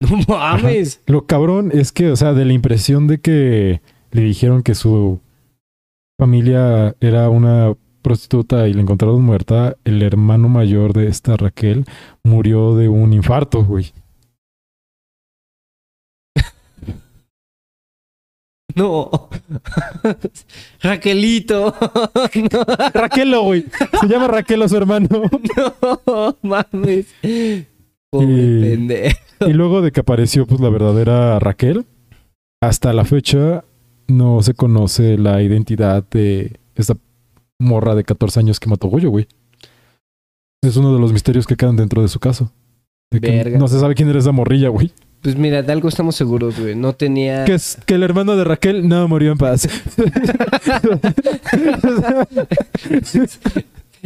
No 0.00 0.18
mames. 0.28 1.00
Lo 1.06 1.24
cabrón 1.24 1.70
es 1.72 1.90
que, 1.90 2.10
o 2.10 2.16
sea, 2.16 2.34
de 2.34 2.44
la 2.44 2.52
impresión 2.52 3.06
de 3.06 3.20
que 3.20 3.80
le 4.10 4.20
dijeron 4.22 4.62
que 4.62 4.74
su 4.74 5.18
familia 6.20 6.94
era 7.00 7.30
una 7.30 7.74
prostituta 8.02 8.68
y 8.68 8.74
la 8.74 8.82
encontraron 8.82 9.22
muerta, 9.22 9.76
el 9.84 10.02
hermano 10.02 10.50
mayor 10.50 10.92
de 10.92 11.08
esta 11.08 11.38
Raquel 11.38 11.86
murió 12.22 12.76
de 12.76 12.90
un 12.90 13.14
infarto, 13.14 13.64
güey. 13.64 13.92
No. 18.74 19.10
Raquelito. 20.82 21.74
no, 22.52 22.64
Raquelo, 22.92 23.42
güey. 23.44 23.64
Se 24.00 24.06
llama 24.08 24.28
Raquelo 24.28 24.68
su 24.68 24.76
hermano. 24.76 25.08
no 26.06 26.36
mames. 26.42 27.06
Pobre 28.10 28.26
Y- 28.28 28.60
pendejo. 28.60 29.16
Y 29.46 29.52
luego 29.52 29.82
de 29.82 29.92
que 29.92 30.00
apareció, 30.00 30.46
pues, 30.46 30.60
la 30.60 30.68
verdadera 30.70 31.38
Raquel, 31.38 31.84
hasta 32.62 32.92
la 32.92 33.04
fecha 33.04 33.64
no 34.08 34.42
se 34.42 34.54
conoce 34.54 35.18
la 35.18 35.42
identidad 35.42 36.04
de 36.10 36.58
esta 36.76 36.96
morra 37.58 37.94
de 37.94 38.04
14 38.04 38.40
años 38.40 38.60
que 38.60 38.68
mató 38.70 38.86
a 38.86 38.90
Goyo, 38.90 39.10
güey. 39.10 39.26
Es 40.62 40.76
uno 40.76 40.94
de 40.94 41.00
los 41.00 41.12
misterios 41.12 41.46
que 41.46 41.56
quedan 41.56 41.76
dentro 41.76 42.00
de 42.02 42.08
su 42.08 42.18
caso. 42.20 42.50
De 43.10 43.20
que 43.20 43.30
Verga. 43.30 43.58
no 43.58 43.68
se 43.68 43.78
sabe 43.78 43.94
quién 43.94 44.08
era 44.08 44.18
esa 44.18 44.32
morrilla, 44.32 44.68
güey. 44.70 44.92
Pues 45.24 45.36
mira, 45.36 45.62
de 45.62 45.72
algo 45.72 45.88
estamos 45.88 46.16
seguros, 46.16 46.60
güey. 46.60 46.74
No 46.74 46.92
tenía. 46.92 47.46
Que 47.46 47.54
es 47.54 47.78
que 47.86 47.94
el 47.94 48.02
hermano 48.02 48.36
de 48.36 48.44
Raquel 48.44 48.86
no 48.86 49.08
murió 49.08 49.32
en 49.32 49.38
paz. 49.38 49.66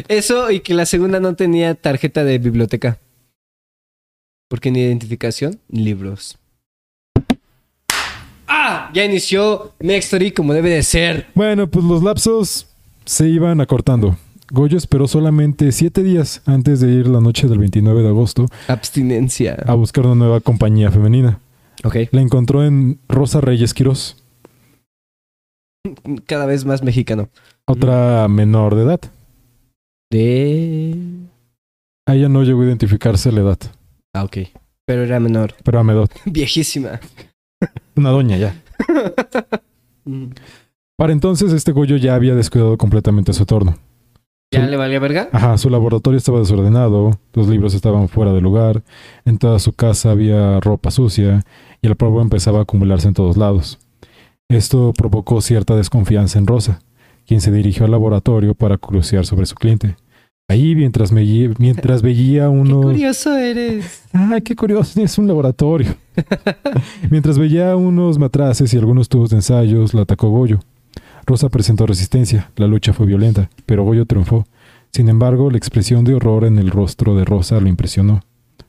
Eso 0.07 0.53
y 0.53 0.61
que 0.61 0.75
la 0.75 0.87
segunda 0.87 1.19
no 1.19 1.35
tenía 1.35 1.75
tarjeta 1.75 2.23
de 2.23 2.39
biblioteca. 2.39 3.01
Porque 4.47 4.71
ni 4.71 4.79
identificación, 4.79 5.59
ni 5.69 5.83
libros. 5.83 6.39
¡Ah! 8.47 8.89
Ya 8.95 9.05
inició 9.05 9.73
Story 9.81 10.31
como 10.31 10.55
debe 10.55 10.71
de 10.71 10.85
ser. 10.85 11.27
bueno, 11.35 11.69
pues 11.69 11.85
los 11.85 12.01
lapsos 12.01 12.69
se 13.05 13.27
iban 13.27 13.61
acortando. 13.61 14.17
Goyo 14.51 14.79
esperó 14.79 15.07
solamente 15.09 15.73
siete 15.73 16.03
días 16.03 16.43
antes 16.47 16.81
de 16.81 16.91
ir 16.91 17.07
la 17.07 17.21
noche 17.21 17.49
del 17.49 17.59
29 17.59 18.03
de 18.03 18.09
agosto 18.09 18.47
Abstinencia. 18.67 19.57
a 19.67 19.75
buscar 19.75 20.07
una 20.07 20.15
nueva 20.15 20.41
compañía 20.41 20.91
femenina. 20.91 21.39
Ok. 21.85 21.97
La 22.13 22.23
encontró 22.23 22.65
en 22.65 22.99
Rosa 23.09 23.41
Reyes 23.41 23.75
Quirós, 23.75 24.23
Cada 26.27 26.47
vez 26.47 26.65
más 26.65 26.83
mexicano. 26.83 27.29
otra 27.67 28.27
menor 28.29 28.75
de 28.75 28.83
edad. 28.83 29.01
De. 30.11 30.97
A 32.07 32.15
ella 32.15 32.29
no 32.31 32.43
llegó 32.43 32.63
a 32.63 32.67
identificarse 32.67 33.31
la 33.33 33.41
edad, 33.41 33.59
Ah, 34.15 34.25
ok. 34.25 34.39
Pero 34.87 35.03
era 35.05 35.21
menor. 35.21 35.55
pero 35.63 35.79
a 35.79 35.85
Medot, 35.85 36.11
Viejísima. 36.25 36.99
una 37.97 38.11
doña 38.11 38.37
ya. 38.39 38.55
Mm. 40.05 40.31
Para 40.97 41.13
entonces 41.13 41.53
este 41.53 41.71
Goyo 41.73 41.97
ya 41.99 42.15
había 42.15 42.35
descuidado 42.35 42.79
completamente 42.79 43.35
su 43.35 43.43
entorno. 43.43 43.77
¿Ya 44.51 44.65
Sí. 44.65 44.71
le 44.71 44.77
valía 44.79 44.99
verga? 44.99 45.29
Ajá, 45.33 45.59
su 45.59 45.69
laboratorio 45.69 46.17
estaba 46.17 46.39
desordenado, 46.39 47.19
los 47.35 47.49
libros 47.49 47.75
estaban 47.75 48.09
fuera 48.09 48.33
de 48.33 48.41
lugar, 48.41 48.83
en 49.27 49.37
toda 49.37 49.59
su 49.59 49.73
casa 49.75 50.11
había 50.11 50.59
ropa 50.61 50.91
sucia 50.91 51.45
y 51.83 51.87
el 51.87 51.97
polvo 51.97 52.23
empezaba 52.23 52.61
a 52.61 52.63
acumularse 52.63 53.09
en 53.09 53.15
todos 53.15 53.37
lados. 53.37 53.79
Esto 54.49 54.95
provocó 54.97 55.43
cierta 55.43 55.77
desconfianza 55.77 56.39
en 56.39 56.47
Rosa, 56.47 56.81
quien 57.27 57.43
se 57.43 57.53
dirigió 57.53 57.85
al 57.85 57.91
laboratorio 57.91 58.55
para 58.55 58.79
crucear 58.79 59.27
sobre 59.27 59.45
su 59.45 59.55
cliente. 59.55 59.97
Ahí, 60.51 60.75
mientras, 60.75 61.13
me, 61.13 61.25
lle- 61.25 61.55
mientras 61.59 62.01
veía 62.01 62.45
Qué 62.45 62.49
unos... 62.49 62.87
curioso 62.87 63.37
eres. 63.37 64.05
Ay, 64.15 64.41
qué 64.41 64.57
curioso, 64.57 64.99
es 65.03 65.19
un 65.19 65.27
laboratorio. 65.29 65.95
Mientras 67.11 67.39
veía 67.39 67.77
unos 67.77 68.19
matraces 68.19 68.73
y 68.73 68.79
algunos 68.79 69.11
tubos 69.11 69.29
de 69.31 69.37
ensayos, 69.37 69.93
la 69.93 70.03
atacó 70.03 70.31
Goyo. 70.31 70.59
Rosa 71.29 71.51
presentó 71.51 71.87
resistencia, 71.87 72.51
la 72.57 72.67
lucha 72.67 72.93
fue 72.95 73.05
violenta, 73.07 73.51
pero 73.67 73.85
Goyo 73.85 74.07
triunfó. 74.07 74.47
Sin 74.93 75.11
embargo, 75.11 75.51
la 75.51 75.59
expresión 75.59 76.05
de 76.05 76.15
horror 76.15 76.45
en 76.47 76.59
el 76.59 76.71
rostro 76.71 77.15
de 77.15 77.27
Rosa 77.27 77.61
lo 77.61 77.69
impresionó. 77.69 78.23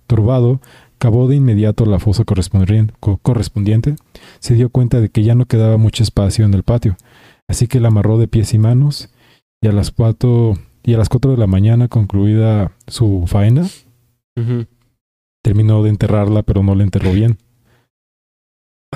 Turbado, 0.08 0.60
cavó 0.98 1.30
de 1.30 1.38
inmediato 1.38 1.86
la 1.86 2.00
fosa 2.00 2.25
correspondien- 2.25 2.92
co- 3.00 3.18
correspondiente, 3.22 3.96
se 4.39 4.56
dio 4.56 4.70
cuenta 4.70 5.00
de 5.00 5.08
que 5.10 5.24
ya 5.24 5.36
no 5.36 5.46
quedaba 5.46 5.78
mucho 5.78 6.04
espacio 6.04 6.44
en 6.44 6.54
el 6.54 6.63
patio, 6.63 6.98
así 7.48 7.68
que 7.68 7.80
la 7.80 7.88
amarró 7.88 8.18
de 8.18 8.28
pies 8.28 8.54
y 8.54 8.60
manos, 8.60 9.10
y 9.62 9.68
a 9.70 9.72
las 9.72 9.92
cuatro, 9.92 10.56
y 10.84 10.94
a 10.94 10.98
las 10.98 11.08
cuatro 11.08 11.32
de 11.32 11.38
la 11.38 11.48
mañana, 11.48 11.88
concluida 11.88 12.74
su 12.88 13.24
faena, 13.28 13.66
terminó 15.42 15.82
de 15.84 15.89
enterrarla, 15.92 16.44
pero 16.44 16.62
no 16.63 16.75
la 16.75 16.84
enterró 16.84 17.13
bien. 17.13 17.38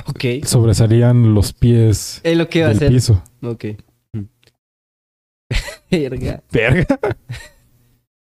Ok. 0.07 0.45
Sobresalían 0.45 1.33
los 1.33 1.53
pies 1.53 2.19
Es 2.23 2.35
lo 2.37 2.49
que 2.49 2.59
iba 2.59 2.67
a 2.67 2.69
del 2.69 2.77
hacer. 2.77 2.89
piso. 2.91 3.23
Ok. 3.43 3.65
Verga. 5.91 6.41
Verga. 6.51 6.99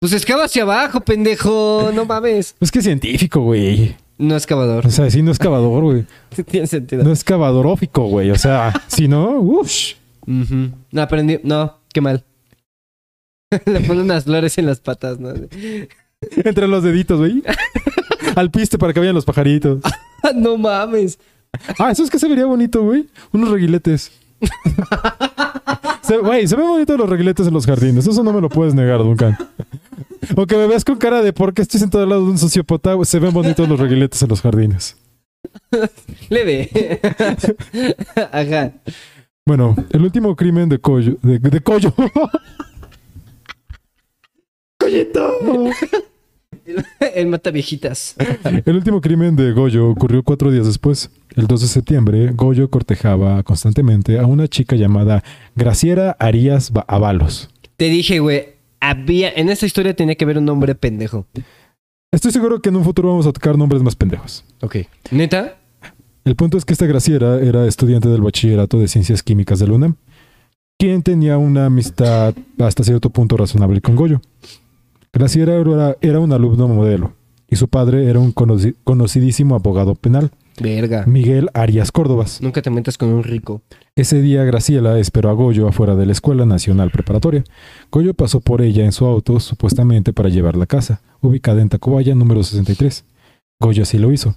Pues 0.01 0.13
excava 0.13 0.45
hacia 0.45 0.63
abajo, 0.63 1.01
pendejo. 1.01 1.91
No 1.95 2.05
mames. 2.05 2.57
Es 2.61 2.71
que 2.71 2.79
es 2.81 2.85
científico, 2.85 3.41
güey. 3.43 3.95
No 4.19 4.35
excavador. 4.37 4.87
O 4.87 4.91
sea, 4.91 5.09
sí, 5.11 5.23
no 5.23 5.31
es 5.31 5.39
cavador, 5.39 5.83
güey. 5.83 6.07
Tiene 6.51 6.67
sentido. 6.67 7.05
No 7.05 7.13
es 7.13 7.23
cavadorófico, 7.23 8.07
güey. 8.09 8.31
O 8.31 8.37
sea, 8.37 8.73
si 8.89 9.09
no, 9.09 9.39
uff. 9.41 9.71
Ujú. 10.27 10.71
No 10.91 11.03
aprendí. 11.03 11.39
No, 11.45 11.79
qué 11.93 12.01
mal. 12.01 12.25
Le 13.67 13.81
pone 13.81 14.03
unas 14.03 14.25
flores 14.25 14.59
en 14.59 14.67
las 14.67 14.81
patas, 14.81 15.19
¿no? 15.21 15.33
Entre 16.45 16.69
los 16.69 16.83
deditos, 16.83 17.19
güey. 17.19 17.43
Al 18.37 18.51
piste 18.51 18.79
para 18.79 18.93
que 18.93 19.01
vayan 19.01 19.15
los 19.15 19.25
pajaritos. 19.25 19.81
No 20.35 20.57
mames. 20.59 21.19
Ah, 21.79 21.91
eso 21.91 22.03
es 22.03 22.11
que 22.11 22.19
se 22.19 22.29
vería 22.29 22.47
bonito, 22.47 22.83
güey. 22.83 23.07
Unos 23.33 23.51
reguiletes. 23.51 24.13
Se- 26.03 26.17
Güey, 26.19 26.47
se 26.49 26.57
ven 26.57 26.67
bonitos 26.67 26.99
los 26.99 27.09
reguiletes 27.09 27.47
en 27.47 27.55
los 27.55 27.67
jardines. 27.67 28.07
Eso 28.07 28.23
no 28.25 28.33
me 28.33 28.41
lo 28.41 28.49
puedes 28.49 28.75
negar, 28.75 28.99
Duncan. 28.99 29.37
Aunque 30.37 30.57
me 30.57 30.67
veas 30.67 30.85
con 30.85 30.97
cara 30.97 31.23
de 31.23 31.33
por 31.33 31.53
qué 31.55 31.63
estoy 31.63 31.79
sentado 31.81 32.03
al 32.05 32.11
lado 32.11 32.25
de 32.25 32.31
un 32.33 32.39
sociópata, 32.39 32.95
güey, 32.95 33.07
se 33.07 33.19
ven 33.19 33.33
bonitos 33.33 33.69
los 33.69 33.79
reguiletes 33.79 34.21
en 34.23 34.29
los 34.29 34.41
jardines. 34.41 34.97
Leve. 36.31 37.01
Ajá. 38.33 38.73
Bueno, 39.47 39.77
el 39.91 40.03
último 40.03 40.35
crimen 40.37 40.69
de 40.69 40.79
Coyo. 40.79 41.17
De, 41.23 41.39
de 41.39 41.61
Coyo. 41.61 41.95
¡Collito! 44.79 45.33
El 47.15 47.27
mata 47.27 47.51
viejitas. 47.51 48.17
El 48.65 48.77
último 48.77 49.01
crimen 49.01 49.37
de 49.37 49.53
Goyo 49.53 49.89
ocurrió 49.89 50.23
cuatro 50.23 50.51
días 50.51 50.67
después. 50.67 51.11
El 51.37 51.47
2 51.47 51.61
de 51.61 51.67
septiembre, 51.69 52.33
Goyo 52.35 52.71
cortejaba 52.71 53.43
constantemente 53.43 54.19
a 54.19 54.27
una 54.27 54.49
chica 54.49 54.77
llamada 54.77 55.23
Graciera 55.55 56.17
Arias 56.19 56.73
Avalos. 56.87 57.51
Te 57.77 57.87
dije, 57.87 58.19
güey. 58.19 58.61
Había. 58.81 59.31
En 59.31 59.49
esta 59.49 59.67
historia 59.67 59.95
tenía 59.95 60.15
que 60.15 60.25
haber 60.25 60.39
un 60.39 60.47
nombre 60.47 60.75
pendejo. 60.75 61.27
Estoy 62.13 62.33
seguro 62.33 62.61
que 62.61 62.71
en 62.71 62.77
un 62.77 62.85
futuro 62.85 63.11
vamos 63.11 63.27
a 63.27 63.33
tocar 63.33 63.57
nombres 63.57 63.83
más 63.83 63.95
pendejos. 63.95 64.45
Ok. 64.63 64.79
¿Neta? 65.11 65.57
El 66.25 66.35
punto 66.35 66.59
es 66.59 66.65
que 66.65 66.73
esta 66.73 66.87
Graciera 66.87 67.41
era 67.41 67.67
estudiante 67.67 68.09
del 68.09 68.21
bachillerato 68.21 68.79
de 68.79 68.89
ciencias 68.89 69.23
químicas 69.23 69.59
de 69.59 69.69
la 69.69 69.75
UNAM, 69.75 69.97
quien 70.79 71.03
tenía 71.03 71.39
una 71.39 71.67
amistad 71.67 72.35
hasta 72.59 72.85
cierto 72.85 73.11
punto 73.11 73.37
razonable 73.37 73.81
con 73.81 73.97
Goyo. 73.97 74.21
Graciera 75.13 75.55
era, 75.57 75.97
era 76.01 76.21
un 76.21 76.33
alumno 76.33 76.69
modelo 76.69 77.13
y 77.49 77.57
su 77.57 77.69
padre 77.69 78.09
era 78.09 78.21
un 78.21 78.33
conoci- 78.35 78.77
conocidísimo 78.85 79.55
abogado 79.57 79.95
penal, 79.97 80.31
Verga. 80.61 81.05
Miguel 81.07 81.49
Arias 81.55 81.91
Córdobas. 81.91 82.41
Nunca 82.43 82.61
te 82.63 82.71
metas 82.71 82.97
con 82.99 83.09
un 83.09 83.25
rico. 83.25 83.63
Ese 83.97 84.21
día 84.21 84.45
Graciela 84.45 84.99
esperó 84.99 85.31
a 85.31 85.33
Goyo 85.33 85.67
afuera 85.67 85.97
de 85.97 86.07
la 86.07 86.13
Escuela 86.13 86.45
Nacional 86.45 86.91
Preparatoria. 86.91 87.45
Goyo 87.91 88.13
pasó 88.15 88.41
por 88.41 88.61
ella 88.63 88.85
en 88.85 88.93
su 88.93 89.07
auto, 89.07 89.41
supuestamente 89.41 90.13
para 90.13 90.29
llevarla 90.29 90.65
a 90.65 90.67
casa, 90.69 91.01
ubicada 91.23 91.61
en 91.63 91.71
Tacubaya 91.71 92.15
número 92.15 92.43
63. 92.43 93.05
Goyo 93.61 93.83
así 93.83 93.99
lo 93.99 94.13
hizo. 94.13 94.35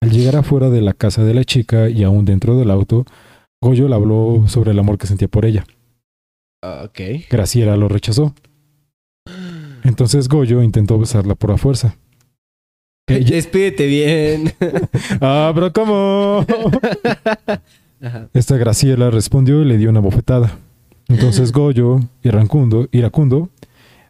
Al 0.00 0.10
llegar 0.10 0.36
afuera 0.36 0.70
de 0.70 0.80
la 0.82 0.92
casa 0.92 1.24
de 1.24 1.34
la 1.34 1.44
chica 1.44 1.88
y 1.88 2.02
aún 2.04 2.24
dentro 2.24 2.56
del 2.58 2.70
auto, 2.70 3.04
Goyo 3.62 3.86
le 3.88 3.94
habló 3.94 4.44
sobre 4.48 4.72
el 4.72 4.78
amor 4.78 4.98
que 4.98 5.06
sentía 5.06 5.28
por 5.28 5.44
ella. 5.44 5.64
Ok. 6.62 7.00
Graciela 7.30 7.76
lo 7.76 7.88
rechazó. 7.88 8.34
Entonces 9.86 10.28
Goyo 10.28 10.62
intentó 10.62 10.98
besarla 10.98 11.34
por 11.34 11.50
la 11.50 11.58
fuerza. 11.58 11.96
Ella- 13.06 13.36
Despídete 13.36 13.86
bien. 13.86 14.52
ah, 15.20 15.52
pero 15.54 15.72
¿cómo? 15.72 16.44
Ajá. 18.02 18.28
Esta 18.34 18.56
Graciela 18.56 19.10
respondió 19.10 19.62
y 19.62 19.64
le 19.64 19.78
dio 19.78 19.90
una 19.90 20.00
bofetada. 20.00 20.58
Entonces 21.08 21.52
Goyo, 21.52 22.00
iracundo, 22.22 22.88
iracundo, 22.90 23.48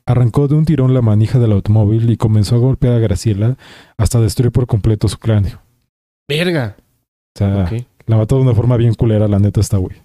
arrancó 0.06 0.48
de 0.48 0.54
un 0.54 0.64
tirón 0.64 0.94
la 0.94 1.02
manija 1.02 1.38
del 1.38 1.52
automóvil 1.52 2.10
y 2.10 2.16
comenzó 2.16 2.56
a 2.56 2.58
golpear 2.58 2.94
a 2.94 2.98
Graciela 2.98 3.56
hasta 3.98 4.20
destruir 4.20 4.50
por 4.52 4.66
completo 4.66 5.08
su 5.08 5.18
cráneo. 5.18 5.60
Verga. 6.28 6.76
O 6.78 7.38
sea, 7.38 7.70
la 8.06 8.16
mató 8.16 8.36
de 8.36 8.42
una 8.42 8.54
forma 8.54 8.76
bien 8.76 8.94
culera, 8.94 9.28
la 9.28 9.38
neta 9.38 9.60
está 9.60 9.76
güey. 9.76 9.96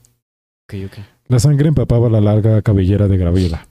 La 1.28 1.40
sangre 1.40 1.70
empapaba 1.70 2.10
la 2.10 2.20
larga 2.22 2.62
cabellera 2.62 3.08
de 3.08 3.18
Graviela. 3.18 3.68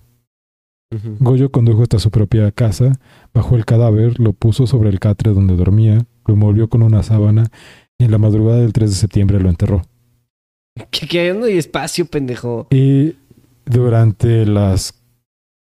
Goyo 1.21 1.53
condujo 1.53 1.83
hasta 1.83 2.01
su 2.01 2.11
propia 2.11 2.51
casa, 2.51 2.99
bajó 3.33 3.57
el 3.57 3.65
cadáver, 3.65 4.19
lo 4.19 4.33
puso 4.33 4.67
sobre 4.67 4.89
el 4.89 4.99
catre 4.99 5.33
donde 5.33 5.55
dormía, 5.55 6.05
lo 6.27 6.35
envolvió 6.35 6.69
con 6.69 6.83
una 6.83 7.05
sábana 7.05 7.45
y 7.97 8.05
en 8.05 8.11
la 8.11 8.19
madrugada 8.19 8.59
del 8.59 8.73
3 8.73 8.91
de 8.91 8.97
septiembre 8.97 9.39
lo 9.39 9.49
enterró. 9.49 9.83
Que, 10.91 11.07
que 11.07 11.33
no 11.33 11.45
hay 11.45 11.59
espacio, 11.59 12.07
pendejo. 12.07 12.67
Y 12.71 13.15
durante 13.67 14.47
las 14.47 15.01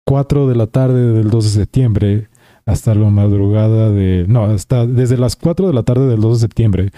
4 0.05 0.47
de 0.47 0.55
la 0.55 0.69
tarde 0.69 1.13
del 1.13 1.31
2 1.31 1.45
de 1.45 1.51
septiembre 1.51 2.29
hasta 2.65 2.95
la 2.95 3.11
madrugada 3.11 3.91
de... 3.91 4.27
No, 4.29 4.45
hasta 4.45 4.87
desde 4.87 5.17
las 5.17 5.35
4 5.35 5.69
de 5.69 5.73
la 5.73 5.83
tarde 5.83 6.07
del 6.07 6.21
2 6.21 6.39
de 6.39 6.41
septiembre 6.41 6.91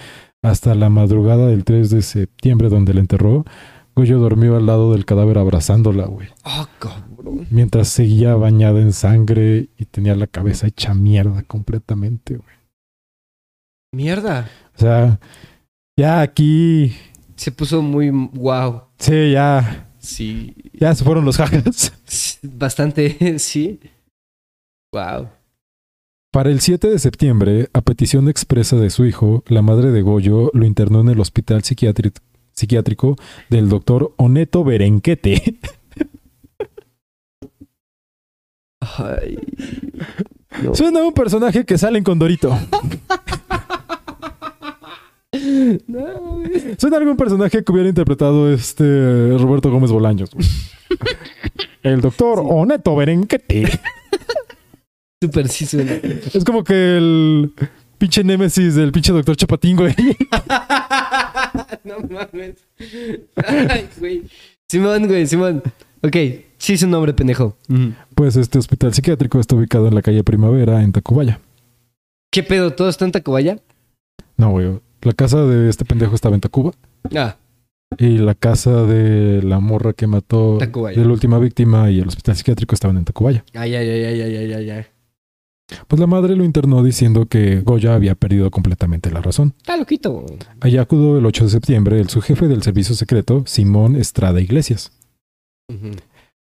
hasta 0.43 0.75
la 0.75 0.89
madrugada 0.89 1.47
del 1.47 1.63
3 1.63 1.89
de 1.89 2.01
septiembre 2.01 2.69
donde 2.69 2.93
la 2.93 3.01
enterró, 3.01 3.43
Goyo 3.95 4.19
dormió 4.19 4.55
al 4.55 4.65
lado 4.65 4.93
del 4.93 5.05
cadáver 5.05 5.37
abrazándola, 5.37 6.05
güey. 6.05 6.29
Oh, 6.45 6.67
cabrón. 7.19 7.47
Mientras 7.49 7.89
seguía 7.89 8.35
bañada 8.35 8.79
en 8.81 8.93
sangre 8.93 9.69
y 9.77 9.85
tenía 9.85 10.15
la 10.15 10.27
cabeza 10.27 10.67
hecha 10.67 10.93
mierda 10.93 11.43
completamente, 11.43 12.37
güey. 12.37 12.59
Mierda. 13.91 14.49
O 14.75 14.79
sea, 14.79 15.19
ya 15.97 16.21
aquí... 16.21 16.93
Se 17.35 17.51
puso 17.51 17.81
muy 17.81 18.09
wow. 18.09 18.83
Sí, 18.97 19.31
ya... 19.31 19.87
Sí. 19.97 20.55
Ya 20.73 20.95
se 20.95 21.03
fueron 21.03 21.25
los 21.25 21.37
jajas. 21.37 21.93
Bastante, 22.43 23.39
sí. 23.39 23.79
Wow. 24.93 25.29
Para 26.31 26.51
el 26.51 26.61
7 26.61 26.89
de 26.89 26.99
septiembre, 26.99 27.69
a 27.73 27.81
petición 27.81 28.29
expresa 28.29 28.75
de 28.75 28.91
su 28.91 29.05
hijo, 29.05 29.43
la 29.47 29.61
madre 29.61 29.91
de 29.91 30.03
Goyo 30.03 30.51
lo 30.53 30.65
internó 30.65 31.01
en 31.01 31.09
el 31.09 31.19
hospital 31.19 31.63
psiquiátrico 31.63 33.15
del 33.49 33.67
doctor 33.67 34.13
Oneto 34.17 34.63
Berenquete. 34.63 35.57
Ay. 38.97 39.37
No. 40.63 40.75
Suena 40.75 41.01
a 41.01 41.03
un 41.03 41.13
personaje 41.13 41.65
que 41.65 41.77
sale 41.77 41.97
en 41.97 42.03
Condorito. 42.03 42.57
No. 45.87 46.41
Suena 46.77 46.97
a 46.97 46.99
algún 46.99 47.17
personaje 47.17 47.63
que 47.63 47.71
hubiera 47.71 47.87
interpretado 47.87 48.51
este 48.51 49.37
Roberto 49.37 49.69
Gómez 49.71 49.91
Bolaños. 49.91 50.29
El 51.83 52.01
doctor 52.01 52.41
Oneto 52.43 52.95
Berenquete. 52.95 53.79
Súper 55.21 55.47
sí 55.49 55.65
suena. 55.65 55.93
Es 56.33 56.43
como 56.43 56.63
que 56.63 56.97
el 56.97 57.53
pinche 57.97 58.23
némesis 58.23 58.75
del 58.75 58.91
pinche 58.91 59.11
doctor 59.11 59.35
Chapatín, 59.35 59.75
güey. 59.77 59.93
no 61.83 61.99
mames. 62.09 62.55
Ay, 63.45 63.89
güey. 63.97 64.23
Simón, 64.67 65.07
güey, 65.07 65.27
Simón. 65.27 65.61
Ok, 66.01 66.15
sí 66.57 66.73
es 66.73 66.83
un 66.83 66.91
nombre 66.91 67.13
pendejo. 67.13 67.57
Pues 68.15 68.35
este 68.35 68.57
hospital 68.59 68.93
psiquiátrico 68.93 69.39
está 69.39 69.55
ubicado 69.55 69.87
en 69.87 69.95
la 69.95 70.01
calle 70.01 70.23
Primavera, 70.23 70.81
en 70.83 70.91
Tacubaya. 70.91 71.39
¿Qué 72.31 72.43
pedo? 72.43 72.71
¿Todo 72.73 72.89
está 72.89 73.05
en 73.05 73.11
Tacubaya? 73.11 73.57
No, 74.37 74.51
güey. 74.51 74.79
La 75.01 75.13
casa 75.13 75.45
de 75.45 75.69
este 75.69 75.85
pendejo 75.85 76.15
estaba 76.15 76.35
en 76.35 76.41
Tacuba. 76.41 76.71
Ah, 77.15 77.37
Y 77.97 78.17
la 78.17 78.35
casa 78.35 78.83
de 78.85 79.41
la 79.43 79.59
morra 79.59 79.93
que 79.93 80.07
mató 80.07 80.57
Tacubaya. 80.59 80.97
de 80.99 81.05
la 81.05 81.11
última 81.11 81.39
víctima 81.39 81.89
y 81.89 81.99
el 81.99 82.07
hospital 82.07 82.35
psiquiátrico 82.35 82.75
estaban 82.75 82.97
en 82.97 83.05
Tacubaya. 83.05 83.43
ay, 83.53 83.75
ay, 83.75 83.89
ay, 83.89 84.03
ay, 84.03 84.21
ay, 84.21 84.35
ay, 84.35 84.53
ay, 84.53 84.69
ay. 84.69 84.85
Pues 85.87 85.99
la 85.99 86.07
madre 86.07 86.35
lo 86.35 86.43
internó 86.43 86.81
diciendo 86.83 87.27
que 87.27 87.61
Goya 87.61 87.93
había 87.93 88.15
perdido 88.15 88.49
completamente 88.49 89.11
la 89.11 89.21
razón. 89.21 89.53
Está 89.57 89.77
loquito. 89.77 90.25
Allá 90.61 90.81
acudió 90.81 91.17
el 91.19 91.25
8 91.25 91.43
de 91.43 91.49
septiembre 91.51 91.99
el 91.99 92.09
subjefe 92.09 92.47
del 92.47 92.63
servicio 92.63 92.95
secreto, 92.95 93.43
Simón 93.45 93.95
Estrada 93.95 94.41
Iglesias, 94.41 94.91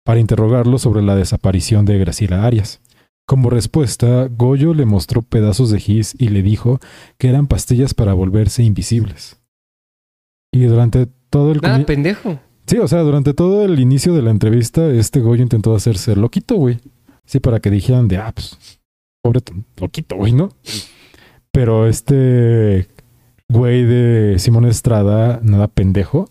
Para 0.04 0.20
interrogarlo 0.20 0.78
sobre 0.78 1.02
la 1.02 1.16
desaparición 1.16 1.86
de 1.86 1.98
Graciela 1.98 2.46
Arias. 2.46 2.82
Como 3.28 3.50
respuesta, 3.50 4.28
Goyo 4.30 4.74
le 4.76 4.86
mostró 4.86 5.24
pedazos 5.24 5.72
de 5.72 5.80
gis 5.80 6.16
y 6.18 6.30
le 6.30 6.44
dijo 6.44 6.80
que 7.18 7.30
eran 7.30 7.48
pastillas 7.48 7.96
para 7.96 8.14
volverse 8.14 8.62
invisibles. 8.64 9.42
Y 10.54 10.66
durante 10.66 11.08
todo 11.30 11.52
el... 11.52 11.62
Nada, 11.62 11.84
pendejo. 11.86 12.40
Sí, 12.68 12.78
o 12.78 12.88
sea, 12.88 13.00
durante 13.02 13.34
todo 13.34 13.66
el 13.66 13.80
inicio 13.80 14.14
de 14.14 14.22
la 14.22 14.32
entrevista, 14.32 14.88
este 14.88 15.22
Goyo 15.22 15.42
intentó 15.42 15.76
hacerse 15.76 16.16
loquito, 16.16 16.56
güey. 16.56 16.80
Sí, 17.26 17.40
para 17.40 17.60
que 17.60 17.72
dijeran 17.72 18.08
de, 18.08 18.18
ah, 18.18 18.32
pues, 18.34 18.80
pobre 19.24 19.42
loquito, 19.78 20.16
güey, 20.16 20.32
¿no? 20.32 20.50
Pero 21.52 21.88
este 21.88 22.88
güey 23.50 23.84
de 23.84 24.38
Simón 24.38 24.66
Estrada, 24.66 25.40
nada 25.44 25.68
pendejo, 25.68 26.30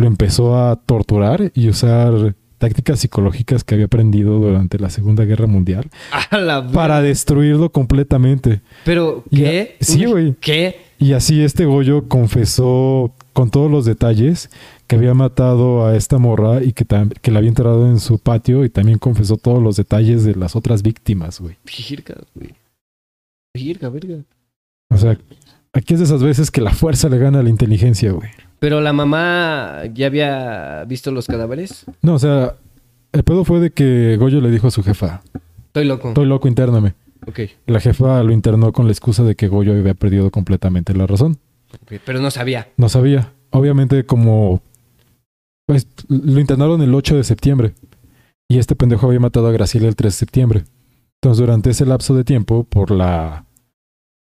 lo 0.00 0.06
empezó 0.06 0.56
a 0.56 0.76
torturar 0.76 1.52
y 1.54 1.68
usar 1.68 2.34
tácticas 2.58 3.00
psicológicas 3.00 3.64
que 3.64 3.74
había 3.74 3.86
aprendido 3.86 4.38
durante 4.38 4.78
la 4.78 4.90
Segunda 4.90 5.24
Guerra 5.24 5.46
Mundial 5.46 5.88
para 6.72 7.00
destruirlo 7.00 7.70
completamente. 7.70 8.60
Pero, 8.84 9.24
¿qué? 9.30 9.76
a- 9.80 9.84
sí, 9.84 10.04
güey. 10.06 10.34
¿Qué? 10.40 10.76
Y 10.98 11.12
así 11.14 11.42
este 11.42 11.64
Goyo 11.64 12.08
confesó 12.08 13.14
con 13.32 13.50
todos 13.50 13.70
los 13.70 13.86
detalles 13.86 14.50
que 14.86 14.96
había 14.96 15.14
matado 15.14 15.86
a 15.86 15.96
esta 15.96 16.18
morra 16.18 16.62
y 16.62 16.72
que, 16.72 16.84
que 17.22 17.30
la 17.30 17.38
había 17.38 17.48
enterrado 17.48 17.86
en 17.86 18.00
su 18.00 18.18
patio 18.18 18.64
y 18.64 18.70
también 18.70 18.98
confesó 18.98 19.36
todos 19.38 19.62
los 19.62 19.76
detalles 19.76 20.24
de 20.24 20.34
las 20.34 20.56
otras 20.56 20.82
víctimas, 20.82 21.40
güey. 21.40 21.56
Virga, 21.64 22.16
güey. 22.34 22.54
Virga, 23.54 23.88
verga. 23.88 24.16
O 24.92 24.98
sea, 24.98 25.16
aquí 25.72 25.94
es 25.94 26.00
de 26.00 26.04
esas 26.06 26.22
veces 26.22 26.50
que 26.50 26.60
la 26.60 26.72
fuerza 26.72 27.08
le 27.08 27.18
gana 27.18 27.40
a 27.40 27.42
la 27.42 27.48
inteligencia, 27.50 28.12
güey. 28.12 28.28
Pero 28.60 28.80
la 28.80 28.92
mamá 28.92 29.82
ya 29.92 30.06
había 30.06 30.84
visto 30.84 31.10
los 31.10 31.26
cadáveres. 31.26 31.86
No, 32.02 32.14
o 32.14 32.18
sea, 32.18 32.54
el 33.12 33.22
pedo 33.24 33.44
fue 33.44 33.58
de 33.58 33.70
que 33.70 34.16
Goyo 34.18 34.40
le 34.40 34.50
dijo 34.50 34.68
a 34.68 34.70
su 34.70 34.82
jefa, 34.82 35.22
Estoy 35.66 35.84
loco. 35.86 36.08
estoy 36.08 36.26
loco, 36.26 36.46
intername. 36.46 36.94
Ok. 37.26 37.40
La 37.66 37.80
jefa 37.80 38.22
lo 38.22 38.32
internó 38.32 38.72
con 38.72 38.86
la 38.86 38.92
excusa 38.92 39.24
de 39.24 39.34
que 39.34 39.48
Goyo 39.48 39.72
había 39.72 39.94
perdido 39.94 40.30
completamente 40.30 40.94
la 40.94 41.06
razón. 41.06 41.38
ok, 41.82 42.00
Pero 42.04 42.20
no 42.20 42.30
sabía. 42.30 42.68
No 42.76 42.88
sabía. 42.88 43.32
Obviamente 43.50 44.04
como... 44.04 44.62
Pues 45.66 45.86
lo 46.08 46.40
internaron 46.40 46.82
el 46.82 46.94
8 46.94 47.16
de 47.16 47.24
septiembre. 47.24 47.72
Y 48.48 48.58
este 48.58 48.74
pendejo 48.74 49.06
había 49.06 49.20
matado 49.20 49.46
a 49.46 49.52
Graciela 49.52 49.86
el 49.88 49.96
3 49.96 50.12
de 50.12 50.18
septiembre. 50.18 50.64
Entonces 51.22 51.38
durante 51.40 51.70
ese 51.70 51.86
lapso 51.86 52.14
de 52.14 52.24
tiempo, 52.24 52.64
por 52.64 52.90
la 52.90 53.44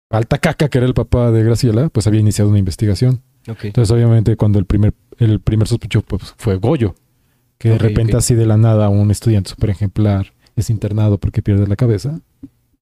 alta 0.10 0.38
caca 0.40 0.68
que 0.70 0.78
era 0.80 0.88
el 0.88 0.94
papá 0.94 1.32
de 1.32 1.44
Graciela, 1.44 1.90
pues 1.90 2.08
había 2.08 2.20
iniciado 2.20 2.50
una 2.50 2.60
investigación. 2.60 3.22
Entonces 3.48 3.92
obviamente 3.92 4.36
cuando 4.36 4.60
el 4.60 4.66
primer, 4.66 4.94
el 5.20 5.40
primer 5.40 5.68
sospechoso 5.68 6.06
pues, 6.08 6.34
fue 6.38 6.56
Goyo. 6.58 6.96
Que 7.58 7.70
de 7.70 7.78
repente 7.80 8.16
así 8.16 8.36
de 8.36 8.46
la 8.46 8.58
nada 8.58 8.90
un 8.90 9.10
estudiante 9.10 9.50
súper 9.50 9.72
ejemplar 9.72 10.34
es 10.56 10.70
internado 10.70 11.18
porque 11.18 11.42
pierde 11.42 11.66
la 11.68 11.76
cabeza. 11.76 12.20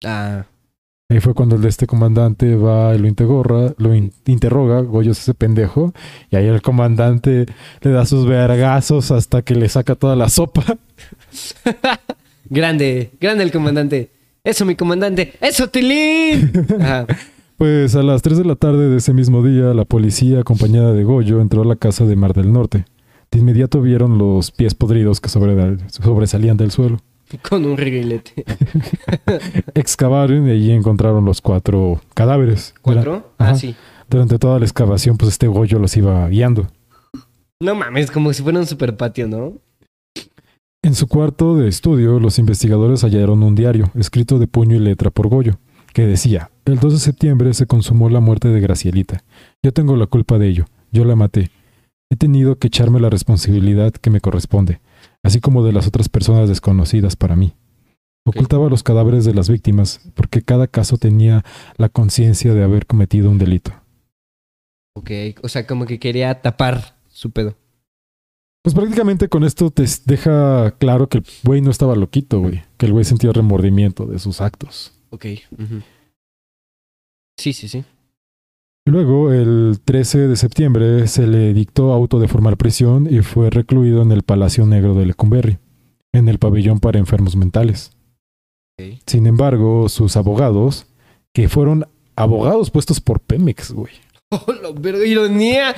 Ah. 0.03 0.45
Ahí 1.09 1.19
fue 1.19 1.33
cuando 1.33 1.55
el 1.57 1.61
de 1.61 1.67
este 1.69 1.87
comandante 1.87 2.55
va 2.55 2.95
y 2.95 2.99
lo 2.99 3.07
interroga, 3.07 3.73
lo 3.77 3.93
in- 3.93 4.13
interroga, 4.27 4.79
Goyo 4.81 5.11
es 5.11 5.19
ese 5.19 5.33
pendejo, 5.33 5.93
y 6.29 6.37
ahí 6.37 6.45
el 6.47 6.61
comandante 6.61 7.47
le 7.81 7.91
da 7.91 8.05
sus 8.05 8.25
vergazos 8.25 9.11
hasta 9.11 9.41
que 9.41 9.55
le 9.55 9.67
saca 9.67 9.95
toda 9.95 10.15
la 10.15 10.29
sopa. 10.29 10.63
Grande, 12.49 13.11
grande 13.19 13.43
el 13.43 13.51
comandante. 13.51 14.09
Eso, 14.43 14.65
mi 14.65 14.75
comandante. 14.75 15.33
Eso, 15.39 15.69
Tilín. 15.69 16.51
Ajá. 16.81 17.05
Pues 17.61 17.95
a 17.95 18.01
las 18.01 18.23
3 18.23 18.39
de 18.39 18.45
la 18.45 18.55
tarde 18.55 18.89
de 18.89 18.97
ese 18.97 19.13
mismo 19.13 19.43
día, 19.43 19.65
la 19.75 19.85
policía, 19.85 20.39
acompañada 20.39 20.93
de 20.93 21.03
Goyo, 21.03 21.41
entró 21.41 21.61
a 21.61 21.65
la 21.65 21.75
casa 21.75 22.05
de 22.07 22.15
Mar 22.15 22.33
del 22.33 22.51
Norte. 22.51 22.85
De 23.29 23.37
inmediato 23.37 23.83
vieron 23.83 24.17
los 24.17 24.49
pies 24.49 24.73
podridos 24.73 25.21
que 25.21 25.29
sobre- 25.29 25.77
sobresalían 25.89 26.57
del 26.57 26.71
suelo. 26.71 26.97
Con 27.47 27.63
un 27.67 27.77
reguilete. 27.77 28.43
Excavaron 29.75 30.47
y 30.47 30.51
allí 30.53 30.71
encontraron 30.71 31.23
los 31.23 31.39
cuatro 31.39 32.01
cadáveres. 32.15 32.73
¿Cuatro? 32.81 33.31
Ah, 33.37 33.49
Ajá. 33.49 33.55
sí. 33.57 33.75
Durante 34.09 34.39
toda 34.39 34.57
la 34.57 34.65
excavación, 34.65 35.17
pues 35.17 35.29
este 35.33 35.45
Goyo 35.47 35.77
los 35.77 35.95
iba 35.95 36.27
guiando. 36.29 36.65
No 37.61 37.75
mames, 37.75 38.09
como 38.09 38.33
si 38.33 38.41
fuera 38.41 38.57
un 38.57 38.65
super 38.65 38.97
patio, 38.97 39.27
¿no? 39.27 39.53
En 40.83 40.95
su 40.95 41.07
cuarto 41.07 41.55
de 41.57 41.67
estudio, 41.69 42.19
los 42.19 42.39
investigadores 42.39 43.03
hallaron 43.03 43.43
un 43.43 43.53
diario, 43.53 43.91
escrito 43.93 44.39
de 44.39 44.47
puño 44.47 44.77
y 44.77 44.79
letra 44.79 45.11
por 45.11 45.27
Goyo, 45.27 45.59
que 45.93 46.07
decía, 46.07 46.49
el 46.65 46.79
2 46.79 46.93
de 46.93 46.99
septiembre 46.99 47.53
se 47.53 47.65
consumó 47.65 48.09
la 48.09 48.19
muerte 48.19 48.47
de 48.49 48.59
Gracielita. 48.59 49.23
Yo 49.63 49.73
tengo 49.73 49.95
la 49.95 50.07
culpa 50.07 50.37
de 50.37 50.47
ello. 50.47 50.65
Yo 50.91 51.05
la 51.05 51.15
maté. 51.15 51.51
He 52.09 52.15
tenido 52.15 52.57
que 52.57 52.67
echarme 52.67 52.99
la 52.99 53.09
responsabilidad 53.09 53.93
que 53.93 54.09
me 54.09 54.19
corresponde, 54.19 54.81
así 55.23 55.39
como 55.39 55.63
de 55.63 55.71
las 55.71 55.87
otras 55.87 56.09
personas 56.09 56.49
desconocidas 56.49 57.15
para 57.15 57.35
mí. 57.35 57.53
Ocultaba 58.25 58.69
los 58.69 58.83
cadáveres 58.83 59.25
de 59.25 59.33
las 59.33 59.49
víctimas, 59.49 60.01
porque 60.13 60.41
cada 60.41 60.67
caso 60.67 60.97
tenía 60.97 61.43
la 61.77 61.89
conciencia 61.89 62.53
de 62.53 62.63
haber 62.63 62.85
cometido 62.85 63.29
un 63.29 63.37
delito. 63.37 63.71
Ok, 64.95 65.09
o 65.41 65.49
sea, 65.49 65.65
como 65.65 65.85
que 65.85 65.99
quería 65.99 66.41
tapar 66.41 66.97
su 67.07 67.31
pedo. 67.31 67.55
Pues 68.63 68.75
prácticamente 68.75 69.27
con 69.27 69.43
esto 69.43 69.71
te 69.71 69.85
deja 70.05 70.71
claro 70.77 71.09
que 71.09 71.19
el 71.19 71.25
güey 71.43 71.61
no 71.61 71.71
estaba 71.71 71.95
loquito, 71.95 72.41
güey. 72.41 72.61
Que 72.77 72.85
el 72.85 72.91
güey 72.91 73.05
sentía 73.05 73.31
remordimiento 73.31 74.05
de 74.05 74.19
sus 74.19 74.39
actos. 74.39 74.93
Ok. 75.09 75.25
ujú. 75.57 75.81
Sí, 77.41 77.53
sí, 77.53 77.67
sí. 77.67 77.83
Luego, 78.85 79.33
el 79.33 79.79
13 79.83 80.27
de 80.27 80.35
septiembre, 80.35 81.07
se 81.07 81.25
le 81.25 81.55
dictó 81.55 81.91
auto 81.91 82.19
de 82.19 82.27
formar 82.27 82.55
prisión 82.55 83.07
y 83.11 83.21
fue 83.21 83.49
recluido 83.49 84.03
en 84.03 84.11
el 84.11 84.21
Palacio 84.21 84.67
Negro 84.67 84.93
de 84.93 85.07
Lecumberri, 85.07 85.57
en 86.13 86.29
el 86.29 86.37
pabellón 86.37 86.79
para 86.79 86.99
enfermos 86.99 87.35
mentales. 87.35 87.93
Sin 89.07 89.25
embargo, 89.25 89.89
sus 89.89 90.17
abogados, 90.17 90.85
que 91.33 91.49
fueron 91.49 91.87
abogados 92.15 92.69
puestos 92.69 93.01
por 93.01 93.19
Pemex, 93.19 93.71
güey. 93.71 93.93
¡Oh, 94.29 94.53
la 94.61 94.69
verga! 94.79 95.03
¡Ironía! 95.03 95.69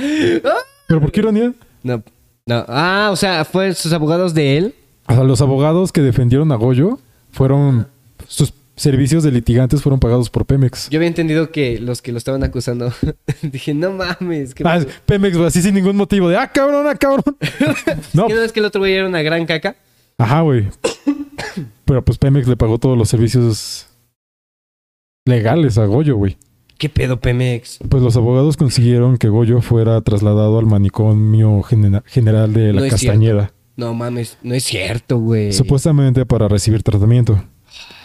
¡Ah! 0.43 0.57
¿Pero 0.89 0.99
por 0.99 1.13
qué 1.13 1.21
ironía? 1.21 1.53
No, 1.81 2.03
no. 2.45 2.65
Ah, 2.67 3.09
o 3.09 3.15
sea, 3.15 3.45
¿fue 3.45 3.73
sus 3.73 3.93
abogados 3.93 4.33
de 4.33 4.57
él? 4.57 4.75
O 5.07 5.13
sea, 5.13 5.23
los 5.23 5.39
abogados 5.39 5.93
que 5.93 6.01
defendieron 6.01 6.51
a 6.51 6.55
Goyo 6.55 6.99
fueron. 7.31 7.87
Sus 8.27 8.53
servicios 8.75 9.23
de 9.23 9.31
litigantes 9.31 9.81
fueron 9.81 9.99
pagados 9.99 10.29
por 10.29 10.45
Pemex. 10.45 10.89
Yo 10.89 10.97
había 10.99 11.07
entendido 11.07 11.51
que 11.51 11.79
los 11.79 12.01
que 12.01 12.11
lo 12.11 12.17
estaban 12.17 12.43
acusando. 12.43 12.91
Dije, 13.41 13.73
no 13.73 13.91
mames. 13.91 14.55
¿qué 14.55 14.63
Ah? 14.65 14.83
Pemex, 15.05 15.37
así 15.37 15.61
sin 15.61 15.75
ningún 15.75 15.95
motivo 15.95 16.29
de, 16.29 16.37
ah, 16.37 16.47
cabrón, 16.51 16.85
ah, 16.87 16.95
cabrón. 16.95 17.23
no, 18.13 18.27
¿Qué 18.27 18.33
no 18.33 18.41
es 18.41 18.51
que 18.51 18.59
el 18.59 18.65
otro 18.65 18.81
güey 18.81 18.93
era 18.93 19.07
una 19.07 19.21
gran 19.21 19.45
caca? 19.45 19.75
ajá, 20.17 20.41
güey. 20.41 20.67
Pero 21.85 22.03
pues 22.03 22.17
Pemex 22.17 22.47
le 22.47 22.55
pagó 22.57 22.77
todos 22.79 22.97
los 22.97 23.09
servicios 23.09 23.87
legales 25.25 25.77
a 25.77 25.85
Goyo, 25.85 26.15
güey. 26.15 26.37
¿Qué 26.77 26.89
pedo, 26.89 27.19
Pemex? 27.19 27.79
Pues 27.87 28.03
los 28.03 28.17
abogados 28.17 28.57
consiguieron 28.57 29.17
que 29.17 29.29
Goyo 29.29 29.61
fuera 29.61 30.01
trasladado 30.01 30.59
al 30.59 30.65
manicomio 30.65 31.61
genera- 31.63 32.03
general 32.07 32.53
de 32.53 32.73
la 32.73 32.81
No 32.81 32.89
Castañeda, 32.89 33.53
No 33.77 33.93
mames, 33.93 34.37
no 34.43 34.53
es 34.53 34.63
cierto, 34.63 35.17
güey. 35.19 35.53
supuestamente 35.53 36.25
para 36.25 36.47
recibir 36.47 36.83
tratamiento. 36.83 37.43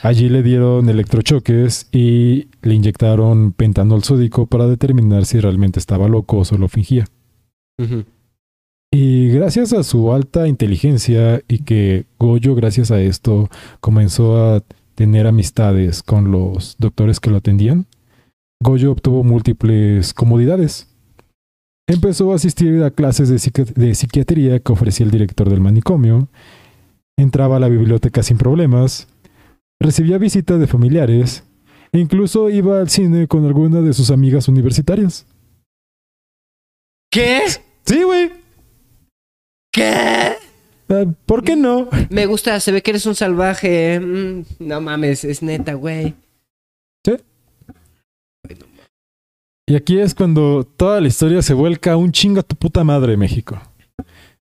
Allí 0.03 0.29
le 0.29 0.43
dieron 0.43 0.89
electrochoques 0.89 1.89
y 1.93 2.49
le 2.63 2.75
inyectaron 2.75 3.53
pentanol 3.53 4.05
sódico 4.05 4.47
para 4.47 4.67
determinar 4.67 5.27
si 5.27 5.41
realmente 5.41 5.79
estaba 5.79 6.09
loco 6.09 6.39
o 6.39 6.45
solo 6.45 6.69
fingía. 6.69 7.05
Y 8.93 9.29
gracias 9.29 9.73
a 9.73 9.83
su 9.83 10.13
alta 10.13 10.49
inteligencia 10.49 11.43
y 11.49 11.59
que 11.61 12.07
Goyo, 12.19 12.55
gracias 12.55 12.91
a 12.91 13.01
esto, 13.01 13.51
comenzó 13.81 14.55
a 14.55 14.63
tener 14.95 15.27
amistades 15.27 16.03
con 16.03 16.31
los 16.31 16.77
doctores 16.79 17.21
que 17.21 17.31
lo 17.31 17.37
atendían, 17.37 17.87
Goyo 18.63 18.91
obtuvo 18.91 19.23
múltiples 19.23 20.15
comodidades. 20.15 20.89
Empezó 21.87 22.33
a 22.33 22.37
asistir 22.37 22.83
a 22.83 22.91
clases 22.91 23.29
de, 23.29 23.37
psiqui- 23.37 23.73
de 23.75 23.95
psiquiatría 23.95 24.59
que 24.59 24.73
ofrecía 24.73 25.07
el 25.07 25.13
director 25.13 25.49
del 25.49 25.61
manicomio, 25.61 26.29
entraba 27.17 27.57
a 27.57 27.61
la 27.61 27.69
biblioteca 27.69 28.23
sin 28.23 28.39
problemas, 28.39 29.07
recibía 29.81 30.19
visitas 30.19 30.59
de 30.59 30.67
familiares 30.67 31.45
e 31.93 31.99
incluso 31.99 32.51
iba 32.51 32.81
al 32.81 32.89
cine 32.89 33.27
con 33.27 33.47
alguna 33.47 33.81
de 33.81 33.93
sus 33.93 34.11
amigas 34.11 34.49
universitarias. 34.49 35.27
¿Qué? 37.11 37.41
Sí, 37.85 38.03
güey. 38.03 38.31
¿Qué? 39.73 40.37
Ah, 40.91 41.05
¿Por 41.27 41.45
qué 41.45 41.57
no? 41.57 41.89
Me 42.11 42.27
gusta, 42.27 42.61
se 42.61 42.73
ve 42.73 42.83
que 42.83 42.91
eres 42.91 43.07
un 43.07 43.15
salvaje. 43.15 44.01
Mm, 44.01 44.45
no 44.61 44.81
mames, 44.81 45.25
es 45.25 45.43
neta, 45.43 45.75
güey. 45.75 46.15
Y 49.67 49.77
aquí 49.77 49.99
es 49.99 50.15
cuando 50.15 50.65
toda 50.65 50.99
la 50.99 51.09
historia 51.09 51.43
se 51.43 51.53
vuelca 51.53 51.93
a 51.93 51.97
un 51.99 52.11
chinga 52.11 52.43
tu 52.43 52.57
puta 52.57 52.85
madre, 52.85 53.19
México. 53.19 53.61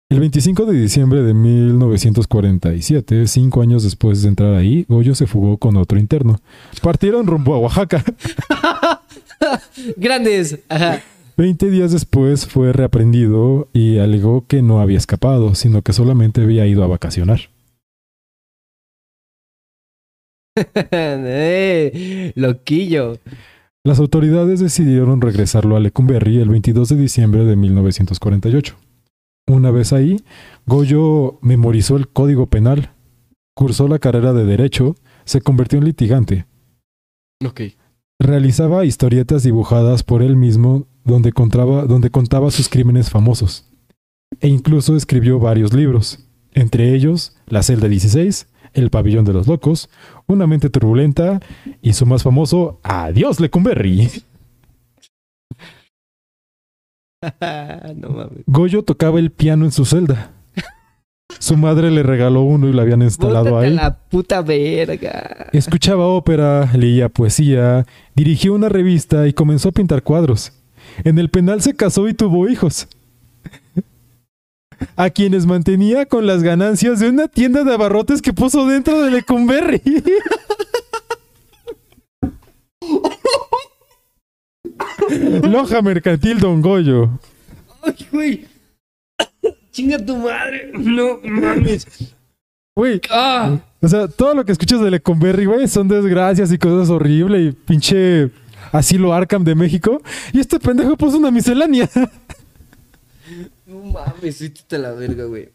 El 0.10 0.22
25 0.22 0.66
de 0.66 0.80
diciembre 0.80 1.22
de 1.22 1.34
1947, 1.34 3.28
cinco 3.28 3.62
años 3.62 3.84
después 3.84 4.22
de 4.22 4.30
entrar 4.30 4.54
ahí, 4.54 4.86
Goyo 4.88 5.14
se 5.16 5.28
fugó 5.28 5.58
con 5.58 5.76
otro 5.76 6.00
interno. 6.00 6.40
Partieron 6.82 7.28
rumbo 7.28 7.54
a 7.54 7.60
Oaxaca. 7.60 8.06
Grandes. 9.98 10.60
Ajá. 10.70 11.04
Veinte 11.36 11.70
días 11.70 11.92
después 11.92 12.48
fue 12.48 12.72
reaprendido 12.72 13.68
y 13.74 13.98
alegó 13.98 14.48
que 14.48 14.62
no 14.62 14.80
había 14.80 14.98
escapado, 14.98 15.56
sino 15.56 15.82
que 15.82 15.92
solamente 15.92 16.42
había 16.42 16.66
ido 16.66 16.86
a 16.86 16.88
vacacionar. 16.88 17.42
Eh, 20.90 22.32
loquillo. 22.36 23.20
Las 23.84 24.00
autoridades 24.00 24.60
decidieron 24.62 25.22
regresarlo 25.22 25.76
a 25.76 25.80
Lecumberri 25.80 26.40
el 26.40 26.50
22 26.50 26.90
de 26.90 26.96
diciembre 26.96 27.44
de 27.44 27.56
1948. 27.58 28.76
Una 29.48 29.72
vez 29.72 29.94
ahí, 29.94 30.18
Goyo 30.66 31.40
memorizó 31.42 31.96
el 31.96 32.08
código 32.10 32.48
penal, 32.48 32.92
cursó 33.56 33.88
la 33.88 34.00
carrera 34.00 34.34
de 34.34 34.46
Derecho, 34.46 34.96
se 35.26 35.42
convirtió 35.42 35.80
en 35.80 35.86
litigante, 35.86 36.46
Ok. 37.46 37.62
realizaba 38.20 38.84
historietas 38.86 39.44
dibujadas 39.44 40.04
por 40.04 40.22
él 40.22 40.36
mismo 40.36 40.86
donde 41.06 41.32
contaba, 41.32 41.86
donde 41.86 42.10
contaba 42.10 42.52
sus 42.52 42.68
crímenes 42.68 43.10
famosos, 43.10 43.66
e 44.42 44.48
incluso 44.50 44.96
escribió 44.98 45.40
varios 45.40 45.74
libros, 45.74 46.20
entre 46.54 46.94
ellos 46.94 47.38
La 47.48 47.64
celda 47.64 47.88
16, 47.88 48.48
El 48.74 48.90
pabellón 48.90 49.24
de 49.24 49.34
los 49.34 49.48
locos, 49.48 49.90
Una 50.28 50.46
mente 50.46 50.70
turbulenta 50.70 51.40
y 51.82 51.94
su 51.94 52.06
más 52.06 52.24
famoso 52.24 52.80
Adiós 52.84 53.40
Lecumberri. 53.40 54.10
no 57.96 58.10
mames. 58.10 58.44
Goyo 58.46 58.84
tocaba 58.84 59.20
el 59.20 59.32
piano 59.32 59.66
en 59.66 59.72
su 59.72 59.86
celda. 59.86 60.32
Su 61.40 61.58
madre 61.58 61.92
le 61.92 62.04
regaló 62.04 62.42
uno 62.42 62.68
y 62.68 62.74
lo 62.74 62.82
habían 62.82 63.02
instalado 63.02 63.60
ahí. 63.60 63.74
la 63.74 63.96
puta 63.96 64.42
verga. 64.42 65.48
Escuchaba 65.52 66.08
ópera, 66.08 66.70
leía 66.74 67.10
poesía, 67.10 67.86
dirigió 68.16 68.54
una 68.54 68.70
revista 68.70 69.28
y 69.28 69.34
comenzó 69.34 69.70
a 69.70 69.74
pintar 69.74 70.04
cuadros. 70.04 70.54
En 71.04 71.20
el 71.20 71.30
penal 71.30 71.62
se 71.62 71.76
casó 71.76 72.08
y 72.08 72.14
tuvo 72.14 72.48
hijos. 72.50 72.88
A 74.96 75.10
quienes 75.10 75.46
mantenía 75.46 76.06
con 76.06 76.28
las 76.28 76.44
ganancias 76.44 77.00
de 77.00 77.10
una 77.10 77.28
tienda 77.28 77.64
de 77.64 77.74
abarrotes 77.74 78.22
que 78.22 78.34
puso 78.34 78.66
dentro 78.66 79.02
de 79.02 79.12
Lecumberri. 79.12 79.82
Loja 85.44 85.82
mercantil 85.82 86.40
Don 86.40 86.62
Goyo. 86.62 87.20
Ay, 87.82 87.96
güey. 88.12 88.46
Chinga 89.72 89.98
tu 90.04 90.18
madre. 90.18 90.72
No 90.74 91.20
mames. 91.24 91.86
Güey, 92.76 93.02
Ah. 93.10 93.60
O 93.82 93.88
sea, 93.88 94.08
todo 94.08 94.34
lo 94.34 94.44
que 94.46 94.52
escuchas 94.52 94.82
de 94.82 94.92
Lecumberri, 94.92 95.46
güey, 95.46 95.68
son 95.68 95.88
desgracias 95.88 96.52
y 96.52 96.58
cosas 96.58 96.90
horribles 96.90 97.50
y 97.50 97.52
pinche 97.52 98.32
asilo 98.72 99.14
Arkham 99.14 99.44
de 99.44 99.56
México. 99.56 100.02
Y 100.34 100.40
este 100.40 100.60
pendejo 100.60 100.98
puso 100.98 101.18
una 101.18 101.32
miscelánea. 101.32 101.90
No 103.66 103.82
mames, 103.92 104.40
vete 104.42 104.78
a 104.78 104.80
la 104.80 104.92
verga, 104.94 105.26
güey. 105.26 105.50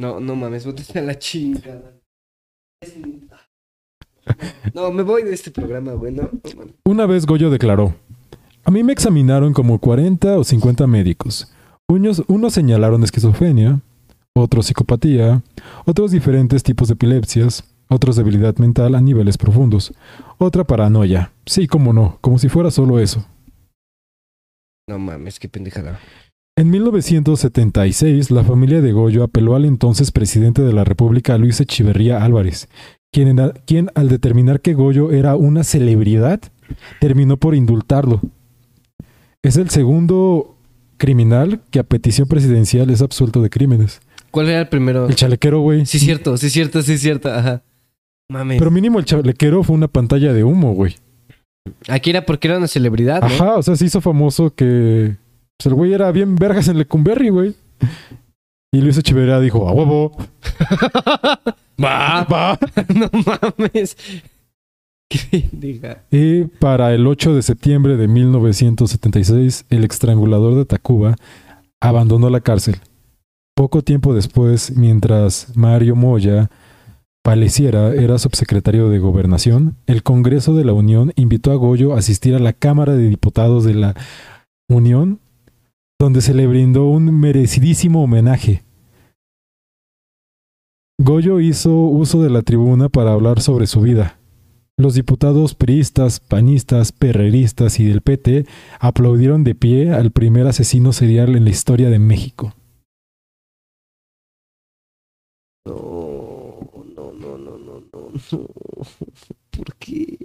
No, 0.00 0.18
no 0.18 0.34
mames, 0.34 0.66
bótate 0.66 0.98
a 0.98 1.02
la 1.02 1.16
chingada. 1.16 1.92
No, 4.74 4.90
me 4.90 5.02
voy 5.02 5.22
de 5.22 5.32
este 5.34 5.52
programa, 5.52 5.92
güey. 5.92 6.12
No, 6.12 6.22
no 6.24 6.40
mames. 6.56 6.74
Una 6.84 7.06
vez 7.06 7.26
Goyo 7.26 7.50
declaró, 7.50 7.94
a 8.68 8.70
mí 8.70 8.82
me 8.82 8.92
examinaron 8.92 9.54
como 9.54 9.78
40 9.78 10.38
o 10.38 10.44
50 10.44 10.86
médicos. 10.86 11.50
Unos, 11.88 12.22
unos 12.28 12.52
señalaron 12.52 13.02
esquizofrenia, 13.02 13.80
otros 14.36 14.66
psicopatía, 14.66 15.42
otros 15.86 16.10
diferentes 16.10 16.62
tipos 16.62 16.88
de 16.88 16.92
epilepsias, 16.92 17.64
otros 17.88 18.16
debilidad 18.16 18.54
mental 18.58 18.94
a 18.94 19.00
niveles 19.00 19.38
profundos, 19.38 19.94
otra 20.36 20.64
paranoia. 20.64 21.32
Sí, 21.46 21.66
como 21.66 21.94
no, 21.94 22.18
como 22.20 22.38
si 22.38 22.50
fuera 22.50 22.70
solo 22.70 22.98
eso. 22.98 23.24
No 24.86 24.98
mames, 24.98 25.38
qué 25.38 25.48
pendejada. 25.48 25.98
En 26.54 26.68
1976, 26.68 28.30
la 28.30 28.44
familia 28.44 28.82
de 28.82 28.92
Goyo 28.92 29.22
apeló 29.24 29.56
al 29.56 29.64
entonces 29.64 30.12
presidente 30.12 30.60
de 30.60 30.74
la 30.74 30.84
República, 30.84 31.38
Luis 31.38 31.58
Echeverría 31.62 32.22
Álvarez, 32.22 32.68
quien, 33.14 33.28
en- 33.28 33.52
quien 33.64 33.90
al 33.94 34.10
determinar 34.10 34.60
que 34.60 34.74
Goyo 34.74 35.10
era 35.10 35.36
una 35.36 35.64
celebridad, 35.64 36.40
terminó 37.00 37.38
por 37.38 37.54
indultarlo. 37.54 38.20
Es 39.42 39.56
el 39.56 39.70
segundo 39.70 40.56
criminal 40.96 41.60
que 41.70 41.78
a 41.78 41.84
petición 41.84 42.28
presidencial 42.28 42.90
es 42.90 43.02
absuelto 43.02 43.40
de 43.40 43.50
crímenes. 43.50 44.00
¿Cuál 44.30 44.48
era 44.48 44.60
el 44.60 44.68
primero? 44.68 45.06
El 45.08 45.14
chalequero, 45.14 45.60
güey. 45.60 45.86
Sí, 45.86 45.98
cierto, 45.98 46.36
sí, 46.36 46.50
cierto, 46.50 46.82
sí, 46.82 46.98
cierto. 46.98 47.30
Ajá. 47.32 47.62
Mames. 48.30 48.58
Pero 48.58 48.70
mínimo 48.70 48.98
el 48.98 49.04
chalequero 49.04 49.62
fue 49.62 49.76
una 49.76 49.88
pantalla 49.88 50.32
de 50.32 50.44
humo, 50.44 50.74
güey. 50.74 50.96
Aquí 51.88 52.10
era 52.10 52.26
porque 52.26 52.48
era 52.48 52.58
una 52.58 52.66
celebridad, 52.68 53.20
¿no? 53.20 53.26
Ajá, 53.26 53.56
o 53.56 53.62
sea, 53.62 53.76
se 53.76 53.84
hizo 53.86 54.00
famoso 54.00 54.54
que 54.54 55.16
pues, 55.56 55.66
el 55.66 55.74
güey 55.74 55.92
era 55.92 56.10
bien 56.12 56.34
vergas 56.36 56.68
en 56.68 56.78
Lecumberri, 56.78 57.30
güey. 57.30 57.54
Y 58.72 58.80
Luis 58.80 58.98
Echeverría 58.98 59.40
dijo, 59.40 59.66
a 59.68 59.72
huevo, 59.72 60.12
Va. 61.82 62.24
va. 62.24 62.58
no 62.94 63.10
mames. 63.12 63.96
Y 66.10 66.44
para 66.44 66.94
el 66.94 67.06
8 67.06 67.34
de 67.34 67.42
septiembre 67.42 67.96
de 67.96 68.08
1976, 68.08 69.64
el 69.70 69.84
estrangulador 69.84 70.54
de 70.54 70.64
Tacuba 70.64 71.16
abandonó 71.80 72.28
la 72.30 72.40
cárcel. 72.40 72.76
Poco 73.54 73.82
tiempo 73.82 74.14
después, 74.14 74.76
mientras 74.76 75.56
Mario 75.56 75.96
Moya 75.96 76.50
Paleciera 77.24 77.94
era 77.94 78.18
subsecretario 78.18 78.88
de 78.88 78.98
Gobernación, 78.98 79.76
el 79.86 80.02
Congreso 80.02 80.54
de 80.54 80.64
la 80.64 80.72
Unión 80.72 81.12
invitó 81.16 81.52
a 81.52 81.56
Goyo 81.56 81.94
a 81.94 81.98
asistir 81.98 82.34
a 82.34 82.38
la 82.38 82.52
Cámara 82.52 82.94
de 82.94 83.08
Diputados 83.08 83.64
de 83.64 83.74
la 83.74 83.94
Unión, 84.68 85.20
donde 86.00 86.20
se 86.20 86.32
le 86.32 86.46
brindó 86.46 86.86
un 86.86 87.18
merecidísimo 87.20 88.02
homenaje. 88.02 88.62
Goyo 91.00 91.40
hizo 91.40 91.74
uso 91.74 92.22
de 92.22 92.30
la 92.30 92.42
tribuna 92.42 92.88
para 92.88 93.12
hablar 93.12 93.40
sobre 93.40 93.66
su 93.66 93.80
vida. 93.80 94.17
Los 94.78 94.94
diputados 94.94 95.54
priistas, 95.56 96.20
panistas, 96.20 96.92
perreristas 96.92 97.80
y 97.80 97.84
del 97.84 98.00
PT 98.00 98.46
aplaudieron 98.78 99.42
de 99.42 99.56
pie 99.56 99.90
al 99.92 100.12
primer 100.12 100.46
asesino 100.46 100.92
serial 100.92 101.34
en 101.34 101.42
la 101.44 101.50
historia 101.50 101.90
de 101.90 101.98
México. 101.98 102.54
No, 105.66 106.70
no, 106.96 107.12
no, 107.12 107.36
no, 107.38 107.58
no, 107.58 107.80
no, 107.92 108.10
no. 108.32 108.48
¿Por 109.50 109.74
qué? 109.80 110.16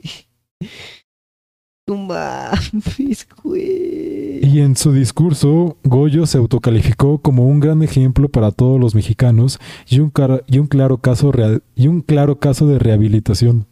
No 1.87 1.97
mames, 1.97 3.27
güey. 3.43 4.45
Y 4.45 4.59
en 4.59 4.75
su 4.77 4.93
discurso, 4.93 5.77
Goyo 5.83 6.27
se 6.27 6.37
autocalificó 6.37 7.17
como 7.17 7.47
un 7.47 7.59
gran 7.59 7.81
ejemplo 7.81 8.29
para 8.29 8.51
todos 8.51 8.79
los 8.79 8.93
mexicanos 8.93 9.59
y 9.89 9.99
un, 9.99 10.11
car- 10.11 10.43
y 10.47 10.59
un 10.59 10.67
claro, 10.67 10.99
caso 10.99 11.31
rea- 11.31 11.59
y 11.75 11.87
un 11.87 12.01
claro 12.01 12.37
caso 12.39 12.67
de 12.67 12.77
rehabilitación. 12.79 13.65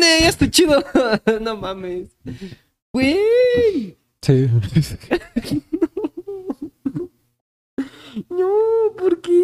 Ya 0.00 0.28
estoy 0.28 0.50
chido. 0.50 0.82
no 1.40 1.56
mames. 1.56 2.08
Güey. 2.92 3.96
Sí. 4.22 4.48
No, 8.28 8.50
¿por 8.98 9.22
qué? 9.22 9.42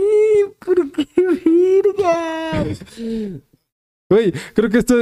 ¿Por 0.59 0.93
qué, 0.93 1.07
verga? 1.17 2.65
Güey, 4.11 4.33
creo 4.55 4.69
que 4.69 4.79
esto 4.79 4.95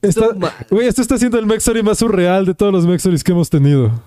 está, 0.00 0.28
güey, 0.70 0.86
esto 0.88 1.02
está 1.02 1.18
siendo 1.18 1.38
el 1.38 1.44
Mexory 1.44 1.82
más 1.82 1.98
surreal 1.98 2.46
de 2.46 2.54
todos 2.54 2.72
los 2.72 2.86
Mexories 2.86 3.22
que 3.22 3.32
hemos 3.32 3.50
tenido. 3.50 4.02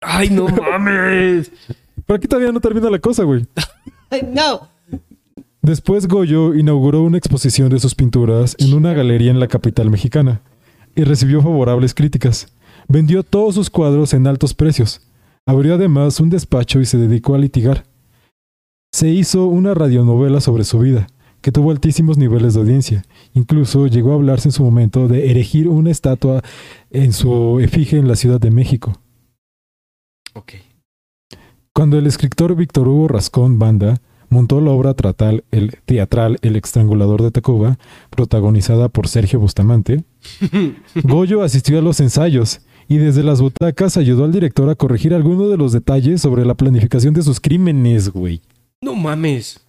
Ay, 0.00 0.30
no 0.30 0.46
mames. 0.48 1.50
Pero 2.06 2.16
aquí 2.16 2.28
todavía 2.28 2.52
no 2.52 2.60
termina 2.60 2.90
la 2.90 3.00
cosa, 3.00 3.24
güey. 3.24 3.44
No. 4.32 4.68
Después 5.62 6.08
Goyo 6.08 6.54
inauguró 6.54 7.02
una 7.02 7.18
exposición 7.18 7.68
de 7.68 7.78
sus 7.78 7.94
pinturas 7.94 8.56
en 8.58 8.72
una 8.72 8.94
galería 8.94 9.30
en 9.30 9.40
la 9.40 9.48
capital 9.48 9.90
mexicana 9.90 10.40
y 10.94 11.04
recibió 11.04 11.42
favorables 11.42 11.92
críticas. 11.92 12.54
Vendió 12.88 13.22
todos 13.22 13.56
sus 13.56 13.68
cuadros 13.68 14.14
en 14.14 14.26
altos 14.26 14.54
precios. 14.54 15.02
Abrió 15.46 15.74
además 15.74 16.18
un 16.18 16.30
despacho 16.30 16.80
y 16.80 16.86
se 16.86 16.96
dedicó 16.96 17.34
a 17.34 17.38
litigar. 17.38 17.84
Se 18.92 19.08
hizo 19.10 19.46
una 19.46 19.74
radionovela 19.74 20.40
sobre 20.40 20.64
su 20.64 20.78
vida, 20.78 21.06
que 21.42 21.52
tuvo 21.52 21.70
altísimos 21.70 22.16
niveles 22.16 22.54
de 22.54 22.60
audiencia. 22.60 23.04
Incluso 23.34 23.86
llegó 23.86 24.12
a 24.12 24.14
hablarse 24.14 24.48
en 24.48 24.52
su 24.52 24.64
momento 24.64 25.08
de 25.08 25.30
erigir 25.30 25.68
una 25.68 25.90
estatua 25.90 26.42
en 26.90 27.12
su 27.12 27.60
efigie 27.60 27.98
en 27.98 28.08
la 28.08 28.16
Ciudad 28.16 28.40
de 28.40 28.50
México. 28.50 29.00
Ok. 30.34 30.54
Cuando 31.74 31.98
el 31.98 32.06
escritor 32.06 32.56
Víctor 32.56 32.88
Hugo 32.88 33.08
Rascón 33.08 33.58
Banda 33.58 34.00
montó 34.30 34.60
la 34.60 34.70
obra 34.70 34.94
teatral 34.94 35.44
El, 35.50 35.76
teatral 35.84 36.38
el 36.42 36.56
Estrangulador 36.56 37.22
de 37.22 37.30
Tacuba, 37.30 37.78
protagonizada 38.08 38.88
por 38.88 39.08
Sergio 39.08 39.38
Bustamante, 39.40 40.04
Goyo 41.04 41.42
asistió 41.42 41.78
a 41.78 41.82
los 41.82 42.00
ensayos 42.00 42.60
y 42.88 42.96
desde 42.96 43.22
las 43.22 43.40
butacas 43.40 43.96
ayudó 43.96 44.24
al 44.24 44.32
director 44.32 44.68
a 44.68 44.74
corregir 44.74 45.14
algunos 45.14 45.50
de 45.50 45.56
los 45.56 45.72
detalles 45.72 46.20
sobre 46.22 46.44
la 46.44 46.54
planificación 46.54 47.14
de 47.14 47.22
sus 47.22 47.38
crímenes, 47.40 48.08
güey. 48.08 48.40
No 48.82 48.94
mames. 48.94 49.60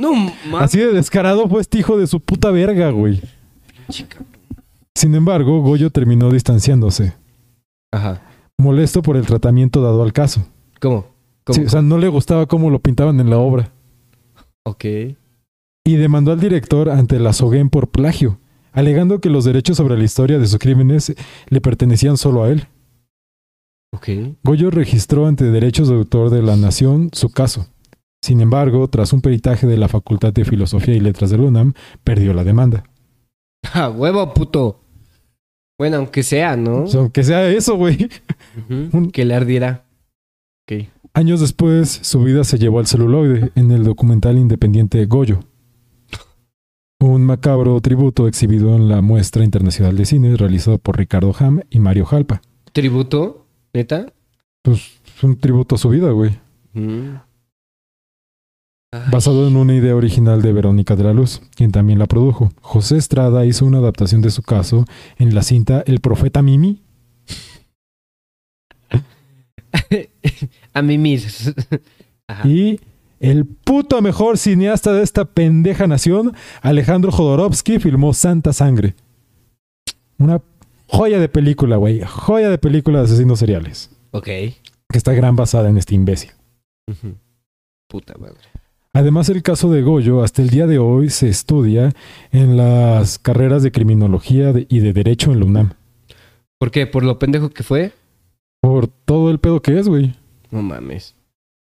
No 0.00 0.14
mames. 0.14 0.34
Así 0.60 0.78
de 0.78 0.92
descarado 0.92 1.48
fue 1.48 1.60
este 1.60 1.78
hijo 1.78 1.98
de 1.98 2.06
su 2.06 2.20
puta 2.20 2.50
verga, 2.50 2.90
güey. 2.90 3.20
Chica. 3.90 4.18
Sin 4.94 5.14
embargo, 5.14 5.60
Goyo 5.60 5.90
terminó 5.90 6.30
distanciándose, 6.30 7.14
Ajá. 7.92 8.20
molesto 8.58 9.02
por 9.02 9.16
el 9.16 9.26
tratamiento 9.26 9.80
dado 9.82 10.02
al 10.02 10.12
caso. 10.12 10.46
¿Cómo? 10.80 11.06
O 11.52 11.68
sea, 11.68 11.82
no 11.82 11.98
le 11.98 12.08
gustaba 12.08 12.46
cómo 12.46 12.70
lo 12.70 12.78
pintaban 12.80 13.18
en 13.20 13.30
la 13.30 13.38
obra. 13.38 13.72
ok. 14.64 14.84
y 15.84 15.96
demandó 15.96 16.32
al 16.32 16.40
director 16.40 16.90
ante 16.90 17.18
la 17.18 17.32
SOGEN 17.32 17.70
por 17.70 17.88
plagio, 17.88 18.38
alegando 18.72 19.20
que 19.20 19.30
los 19.30 19.44
derechos 19.46 19.78
sobre 19.78 19.96
la 19.96 20.04
historia 20.04 20.38
de 20.38 20.46
sus 20.46 20.58
crímenes 20.58 21.14
le 21.48 21.60
pertenecían 21.62 22.18
solo 22.18 22.44
a 22.44 22.50
él. 22.50 22.66
Ok. 23.94 24.08
Goyo 24.44 24.70
registró 24.70 25.26
ante 25.26 25.44
derechos 25.44 25.88
de 25.88 25.94
autor 25.94 26.28
de 26.28 26.42
la 26.42 26.56
Nación 26.56 27.08
su 27.14 27.30
caso. 27.30 27.68
Sin 28.22 28.40
embargo, 28.42 28.86
tras 28.88 29.12
un 29.14 29.22
peritaje 29.22 29.66
de 29.66 29.78
la 29.78 29.88
Facultad 29.88 30.32
de 30.34 30.44
Filosofía 30.44 30.94
y 30.94 31.00
Letras 31.00 31.30
de 31.30 31.38
la 31.38 31.44
UNAM, 31.44 31.72
perdió 32.04 32.34
la 32.34 32.44
demanda. 32.44 32.84
Ah, 33.72 33.88
huevo, 33.90 34.34
puto. 34.34 34.80
Bueno, 35.78 35.96
aunque 35.96 36.22
sea, 36.22 36.56
¿no? 36.56 36.84
O 36.84 36.86
sea, 36.86 37.00
aunque 37.00 37.22
sea 37.24 37.48
eso, 37.48 37.76
güey. 37.76 38.08
Un- 38.92 39.10
Que 39.10 39.24
le 39.24 39.34
ardiera. 39.34 39.84
Ok. 40.68 40.86
Años 41.18 41.40
después, 41.40 41.98
su 42.02 42.22
vida 42.22 42.44
se 42.44 42.60
llevó 42.60 42.78
al 42.78 42.86
celuloide 42.86 43.50
en 43.56 43.72
el 43.72 43.82
documental 43.82 44.38
independiente 44.38 45.04
Goyo. 45.06 45.40
Un 47.00 47.24
macabro 47.24 47.80
tributo 47.80 48.28
exhibido 48.28 48.76
en 48.76 48.88
la 48.88 49.02
Muestra 49.02 49.42
Internacional 49.42 49.96
de 49.96 50.04
Cine 50.04 50.36
realizado 50.36 50.78
por 50.78 50.96
Ricardo 50.96 51.34
Ham 51.36 51.62
y 51.70 51.80
Mario 51.80 52.06
Jalpa. 52.06 52.40
¿Tributo? 52.72 53.46
¿Neta? 53.74 54.12
Pues 54.62 55.00
es 55.04 55.24
un 55.24 55.36
tributo 55.36 55.74
a 55.74 55.78
su 55.78 55.88
vida, 55.88 56.12
güey. 56.12 56.38
Mm. 56.74 57.16
Basado 59.10 59.48
en 59.48 59.56
una 59.56 59.74
idea 59.74 59.96
original 59.96 60.40
de 60.40 60.52
Verónica 60.52 60.94
de 60.94 61.02
la 61.02 61.14
Luz, 61.14 61.42
quien 61.56 61.72
también 61.72 61.98
la 61.98 62.06
produjo. 62.06 62.52
José 62.60 62.96
Estrada 62.96 63.44
hizo 63.44 63.66
una 63.66 63.78
adaptación 63.78 64.22
de 64.22 64.30
su 64.30 64.42
caso 64.42 64.84
en 65.16 65.34
la 65.34 65.42
cinta 65.42 65.82
El 65.84 65.98
Profeta 65.98 66.42
Mimi. 66.42 66.80
A 70.78 70.82
mimir. 70.82 71.22
Ajá. 72.28 72.46
Y 72.46 72.80
el 73.20 73.46
puto 73.46 74.00
mejor 74.00 74.38
cineasta 74.38 74.92
de 74.92 75.02
esta 75.02 75.24
pendeja 75.24 75.86
nación, 75.86 76.34
Alejandro 76.62 77.10
Jodorowsky, 77.10 77.80
filmó 77.80 78.14
Santa 78.14 78.52
Sangre. 78.52 78.94
Una 80.18 80.40
joya 80.86 81.18
de 81.18 81.28
película, 81.28 81.76
güey. 81.76 82.00
Joya 82.02 82.48
de 82.48 82.58
película 82.58 83.00
de 83.00 83.06
asesinos 83.06 83.40
seriales. 83.40 83.90
Ok. 84.12 84.26
Que 84.26 84.54
está 84.92 85.12
gran 85.14 85.34
basada 85.34 85.68
en 85.68 85.78
este 85.78 85.94
imbécil. 85.94 86.30
Puta 87.88 88.14
madre. 88.18 88.38
Además, 88.92 89.28
el 89.28 89.42
caso 89.42 89.70
de 89.70 89.82
Goyo 89.82 90.22
hasta 90.22 90.42
el 90.42 90.50
día 90.50 90.66
de 90.66 90.78
hoy 90.78 91.10
se 91.10 91.28
estudia 91.28 91.92
en 92.32 92.56
las 92.56 93.18
carreras 93.18 93.62
de 93.62 93.70
criminología 93.70 94.52
y 94.68 94.78
de 94.80 94.92
derecho 94.92 95.32
en 95.32 95.40
la 95.40 95.46
UNAM. 95.46 95.72
¿Por 96.58 96.70
qué? 96.70 96.86
¿Por 96.86 97.04
lo 97.04 97.18
pendejo 97.18 97.50
que 97.50 97.62
fue? 97.62 97.92
Por 98.60 98.88
todo 98.88 99.30
el 99.30 99.38
pedo 99.38 99.60
que 99.60 99.78
es, 99.78 99.88
güey. 99.88 100.14
No 100.50 100.62
mames. 100.62 101.14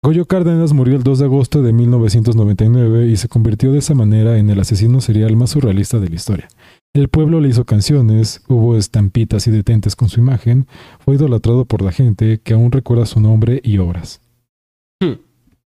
Goyo 0.02 0.26
Cárdenas 0.26 0.72
murió 0.72 0.96
el 0.96 1.04
2 1.04 1.20
de 1.20 1.26
agosto 1.26 1.62
de 1.62 1.74
1999 1.74 3.08
y 3.08 3.18
se 3.18 3.28
convirtió 3.28 3.74
de 3.74 3.80
esa 3.80 3.94
manera 3.94 4.38
en 4.38 4.50
el 4.50 4.60
asesino 4.60 5.02
serial 5.02 5.36
más 5.36 5.50
surrealista 5.50 6.00
de 6.00 6.08
la 6.08 6.16
historia. 6.16 6.48
El 6.94 7.10
pueblo 7.10 7.42
le 7.42 7.50
hizo 7.50 7.66
canciones, 7.66 8.42
hubo 8.48 8.78
estampitas 8.78 9.46
y 9.48 9.52
detentes 9.52 9.98
con 9.98 10.08
su 10.08 10.22
imagen, 10.22 10.68
fue 11.00 11.16
idolatrado 11.16 11.66
por 11.66 11.82
la 11.82 11.92
gente 11.92 12.40
que 12.40 12.54
aún 12.54 12.72
recuerda 12.72 13.06
su 13.06 13.20
nombre 13.20 13.60
y 13.64 13.78
obras. 13.78 14.22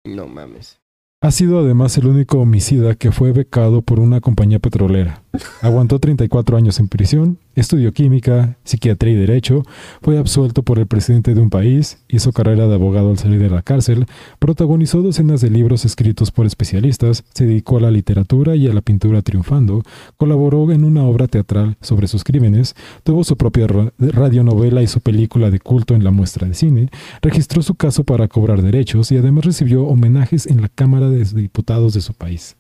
No 0.04 0.28
mames. 0.28 0.80
Ha 1.22 1.32
sido 1.32 1.60
además 1.60 1.98
el 1.98 2.08
único 2.08 2.40
homicida 2.40 2.96
que 2.96 3.12
fue 3.12 3.32
becado 3.32 3.82
por 3.82 4.00
una 4.00 4.22
compañía 4.22 4.60
petrolera. 4.60 5.24
Aguantó 5.62 6.00
34 6.00 6.58
años 6.58 6.80
en 6.80 6.88
prisión, 6.88 7.38
estudió 7.56 7.92
química, 7.92 8.58
psiquiatría 8.64 9.14
y 9.14 9.18
derecho, 9.18 9.64
fue 10.02 10.18
absuelto 10.18 10.64
por 10.64 10.78
el 10.80 10.88
presidente 10.88 11.34
de 11.34 11.42
un 11.42 11.50
país, 11.50 12.00
hizo 12.08 12.32
carrera 12.32 12.68
de 12.68 12.76
abogado 12.76 13.10
al 13.10 13.18
salir 13.18 13.40
de 13.40 13.50
la 13.50 13.62
cárcel, 13.64 14.06
protagonizó 14.40 15.02
docenas 15.02 15.42
de 15.42 15.50
libros 15.50 15.84
escritos 15.86 16.32
por 16.32 16.46
especialistas, 16.46 17.24
se 17.34 17.46
dedicó 17.46 17.78
a 17.78 17.82
la 17.82 17.92
literatura 17.92 18.56
y 18.56 18.68
a 18.68 18.74
la 18.74 18.82
pintura 18.82 19.22
triunfando, 19.22 19.84
colaboró 20.18 20.72
en 20.72 20.84
una 20.84 21.04
obra 21.04 21.28
teatral 21.28 21.78
sobre 21.82 22.08
sus 22.08 22.24
crímenes, 22.24 22.76
tuvo 23.04 23.24
su 23.24 23.36
propia 23.38 23.68
ra- 23.68 23.94
radionovela 24.00 24.82
y 24.84 24.88
su 24.88 25.02
película 25.02 25.50
de 25.50 25.60
culto 25.60 25.96
en 25.96 26.04
la 26.04 26.12
muestra 26.12 26.48
de 26.48 26.54
cine, 26.54 26.90
registró 27.22 27.62
su 27.64 27.76
caso 27.76 28.04
para 28.04 28.28
cobrar 28.28 28.62
derechos 28.62 29.12
y 29.12 29.18
además 29.18 29.46
recibió 29.46 29.84
homenajes 29.86 30.46
en 30.48 30.62
la 30.62 30.70
Cámara 30.70 31.10
de 31.10 31.24
Diputados 31.26 31.94
de 31.94 32.02
su 32.02 32.14
país, 32.14 32.56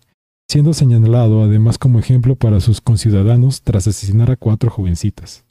siendo 0.48 0.74
señalado 0.74 1.44
además 1.44 1.78
como 1.78 2.00
ejemplo 2.00 2.36
para 2.36 2.60
sus 2.60 2.82
conciudadanos 2.82 3.62
tras 3.62 3.88
asesinar 3.88 4.32
a 4.32 4.36
cuatro 4.36 4.70
jovencitas. 4.70 5.46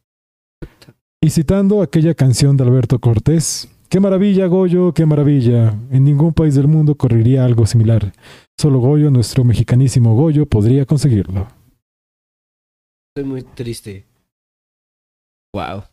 Y 1.21 1.31
citando 1.31 1.83
aquella 1.83 2.15
canción 2.15 2.57
de 2.57 2.65
Alberto 2.65 2.99
Cortés, 2.99 3.69
¡Qué 3.89 4.01
maravilla, 4.01 4.47
Goyo, 4.47 4.93
qué 4.93 5.07
maravilla! 5.07 5.79
En 5.91 6.05
ningún 6.05 6.33
país 6.33 6.57
del 6.57 6.67
mundo 6.67 6.97
correría 6.97 7.45
algo 7.45 7.67
similar. 7.67 8.13
Solo 8.59 8.81
Goyo, 8.81 9.11
nuestro 9.13 9.45
mexicanísimo 9.45 10.17
Goyo, 10.17 10.47
podría 10.47 10.85
conseguirlo. 10.85 11.47
Estoy 13.15 13.31
muy 13.31 13.43
triste. 13.43 14.05
Wow. 15.55 15.85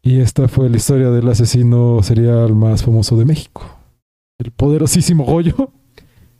Y 0.00 0.20
esta 0.20 0.46
fue 0.46 0.70
la 0.70 0.76
historia 0.76 1.10
del 1.10 1.28
asesino 1.28 2.02
serial 2.04 2.54
más 2.54 2.84
famoso 2.84 3.16
de 3.16 3.24
México. 3.24 3.62
El 4.38 4.52
poderosísimo 4.52 5.24
Goyo. 5.24 5.72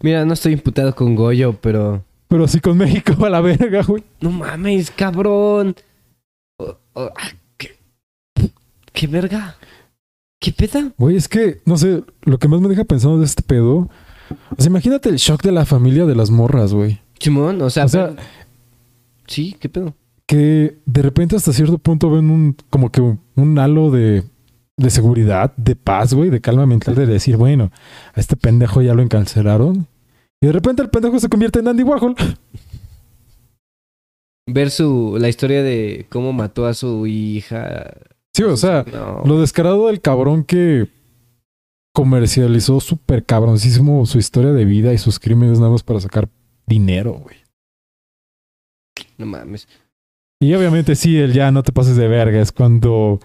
Mira, 0.03 0.25
no 0.25 0.33
estoy 0.35 0.53
imputado 0.53 0.95
con 0.95 1.17
Goyo, 1.17 1.59
pero. 1.61 2.05
Pero 2.31 2.49
sí 2.49 2.61
con 2.61 2.79
México 2.79 3.12
a 3.27 3.29
la 3.29 3.40
verga, 3.43 3.83
güey. 3.83 4.03
No 4.23 4.31
mames, 4.31 4.90
cabrón. 4.90 5.75
Ah, 6.95 7.11
¿qué, 7.59 7.77
¿Qué 8.93 9.07
verga? 9.07 9.57
¿Qué 10.40 10.53
peda? 10.53 10.93
Güey, 10.97 11.16
es 11.16 11.29
que, 11.29 11.61
no 11.66 11.77
sé, 11.77 12.03
lo 12.23 12.38
que 12.38 12.49
más 12.49 12.61
me 12.62 12.69
deja 12.69 12.85
pensando 12.85 13.19
de 13.19 13.27
este 13.27 13.43
pedo. 13.43 13.90
O 14.57 14.57
sea, 14.57 14.69
imagínate 14.69 15.09
el 15.11 15.16
shock 15.16 15.43
de 15.43 15.53
la 15.53 15.66
familia 15.66 16.07
de 16.07 16.14
las 16.14 16.31
morras, 16.31 16.73
güey. 16.73 17.01
Simón, 17.19 17.61
o 17.61 17.69
sea, 17.69 17.85
O 17.85 17.88
sea- 17.88 18.09
pero- 18.14 18.23
sí, 19.27 19.57
¿qué 19.61 19.69
pedo? 19.69 19.95
Que 20.27 20.79
de 20.87 21.03
repente 21.03 21.35
hasta 21.37 21.53
cierto 21.53 21.77
punto 21.79 22.11
ven 22.11 22.31
un, 22.31 22.57
como 22.71 22.90
que 22.90 23.01
un, 23.01 23.21
un 23.35 23.59
halo 23.59 23.90
de, 23.90 24.23
de 24.77 24.90
seguridad, 24.90 25.53
de 25.57 25.75
paz, 25.75 26.14
güey, 26.14 26.31
de 26.31 26.40
calma 26.40 26.64
mental, 26.64 26.95
de 26.95 27.07
decir, 27.07 27.37
bueno, 27.37 27.73
a 28.14 28.21
este 28.21 28.37
pendejo 28.37 28.81
ya 28.83 28.95
lo 28.95 29.03
encarcelaron. 29.03 29.88
Y 30.42 30.46
de 30.46 30.53
repente 30.53 30.83
el 30.83 30.88
pendejo 30.90 31.18
se 31.20 31.29
convierte 31.29 31.59
en 31.61 31.68
Andy 31.68 31.83
Warhol. 31.83 32.14
Ver 34.46 34.70
su, 34.70 35.16
la 35.20 35.29
historia 35.29 35.62
de 35.62 36.07
cómo 36.09 36.33
mató 36.33 36.66
a 36.66 36.74
su 36.74 37.07
hija. 37.07 37.92
Sí, 38.35 38.42
o 38.42 38.57
sea, 38.57 38.85
No. 38.90 39.22
lo 39.24 39.40
descarado 39.40 39.87
del 39.88 40.00
cabrón 40.00 40.44
que 40.44 40.88
comercializó 41.94 42.81
súper 42.81 43.24
cabroncísimo 43.24 44.05
su 44.07 44.18
historia 44.18 44.53
de 44.53 44.64
vida 44.64 44.92
y 44.92 44.98
sus 44.98 45.18
crímenes 45.18 45.59
nada 45.59 45.70
más 45.72 45.83
para 45.83 46.00
sacar 46.00 46.29
dinero, 46.66 47.12
güey. 47.14 47.37
No 49.18 49.26
mames. 49.26 49.68
Y 50.40 50.55
obviamente 50.55 50.94
sí, 50.96 51.18
el 51.18 51.33
ya 51.33 51.50
no 51.50 51.62
te 51.62 51.72
pases 51.72 51.96
de 51.96 52.09
verga 52.09 52.40
es 52.40 52.50
cuando 52.50 53.20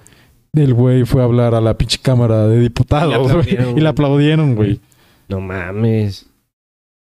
el 0.54 0.74
güey 0.74 1.06
fue 1.06 1.22
a 1.22 1.26
hablar 1.26 1.56
a 1.56 1.62
la 1.62 1.78
pinche 1.78 2.00
cámara 2.02 2.48
de 2.48 2.60
diputados, 2.60 3.32
güey, 3.32 3.78
y 3.78 3.80
le 3.80 3.88
aplaudieron, 3.88 4.56
güey. 4.56 4.82
No 5.30 5.40
mames. 5.40 6.26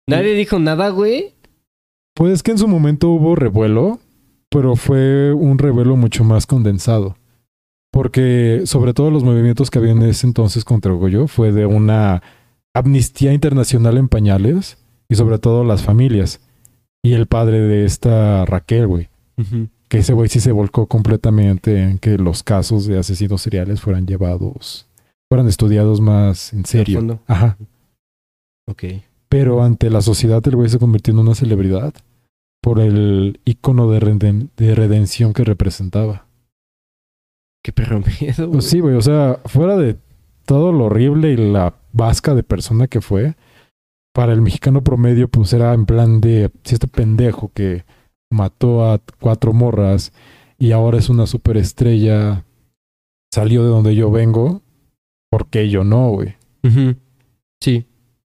Nadie 0.08 0.34
dijo 0.34 0.58
nada, 0.58 0.88
güey. 0.90 1.34
Pues 2.14 2.42
que 2.42 2.50
en 2.50 2.58
su 2.58 2.68
momento 2.68 3.08
hubo 3.08 3.34
revuelo, 3.34 3.98
pero 4.50 4.76
fue 4.76 5.32
un 5.32 5.58
revuelo 5.58 5.96
mucho 5.96 6.24
más 6.24 6.46
condensado. 6.46 7.16
Porque 7.90 8.62
sobre 8.64 8.94
todo 8.94 9.10
los 9.10 9.24
movimientos 9.24 9.70
que 9.70 9.78
había 9.78 9.92
en 9.92 10.02
ese 10.02 10.26
entonces 10.26 10.64
contra 10.64 10.92
Goyo 10.92 11.26
fue 11.26 11.52
de 11.52 11.66
una 11.66 12.22
amnistía 12.74 13.32
internacional 13.32 13.98
en 13.98 14.08
pañales 14.08 14.78
y 15.08 15.14
sobre 15.14 15.38
todo 15.38 15.64
las 15.64 15.82
familias. 15.82 16.40
Y 17.02 17.12
el 17.14 17.26
padre 17.26 17.60
de 17.60 17.84
esta 17.84 18.44
Raquel, 18.44 18.86
güey. 18.86 19.08
Que 19.88 19.98
ese 19.98 20.12
güey 20.12 20.28
sí 20.28 20.40
se 20.40 20.52
volcó 20.52 20.86
completamente 20.86 21.82
en 21.82 21.98
que 21.98 22.16
los 22.16 22.42
casos 22.42 22.86
de 22.86 22.98
asesinos 22.98 23.42
seriales 23.42 23.80
fueran 23.80 24.06
llevados, 24.06 24.86
fueran 25.28 25.48
estudiados 25.48 26.00
más 26.00 26.52
en 26.52 26.64
serio. 26.64 27.20
Ajá. 27.26 27.58
Ok. 28.66 28.84
Pero 29.32 29.62
ante 29.62 29.88
la 29.88 30.02
sociedad 30.02 30.46
el 30.46 30.56
güey 30.56 30.68
se 30.68 30.78
convirtió 30.78 31.14
en 31.14 31.20
una 31.20 31.34
celebridad 31.34 31.94
por 32.62 32.80
el 32.80 33.40
icono 33.46 33.90
de, 33.90 33.98
reden- 33.98 34.50
de 34.58 34.74
redención 34.74 35.32
que 35.32 35.42
representaba. 35.42 36.26
Qué 37.64 37.72
perro 37.72 38.00
miedo. 38.20 38.46
güey. 38.46 38.50
Pues 38.52 38.66
sí, 38.66 38.80
güey, 38.80 38.94
o 38.94 39.00
sea, 39.00 39.40
fuera 39.46 39.76
de 39.78 39.96
todo 40.44 40.70
lo 40.70 40.84
horrible 40.84 41.32
y 41.32 41.36
la 41.38 41.74
vasca 41.94 42.34
de 42.34 42.42
persona 42.42 42.88
que 42.88 43.00
fue, 43.00 43.34
para 44.14 44.34
el 44.34 44.42
mexicano 44.42 44.84
promedio 44.84 45.28
pues 45.28 45.50
era 45.54 45.72
en 45.72 45.86
plan 45.86 46.20
de, 46.20 46.50
si 46.64 46.74
este 46.74 46.86
pendejo 46.88 47.50
que 47.54 47.84
mató 48.30 48.84
a 48.92 49.00
cuatro 49.18 49.54
morras 49.54 50.12
y 50.58 50.72
ahora 50.72 50.98
es 50.98 51.08
una 51.08 51.26
superestrella, 51.26 52.44
salió 53.32 53.62
de 53.62 53.70
donde 53.70 53.94
yo 53.94 54.10
vengo, 54.10 54.60
¿por 55.30 55.46
qué 55.48 55.70
yo 55.70 55.84
no, 55.84 56.10
güey? 56.10 56.34
Sí. 57.62 57.86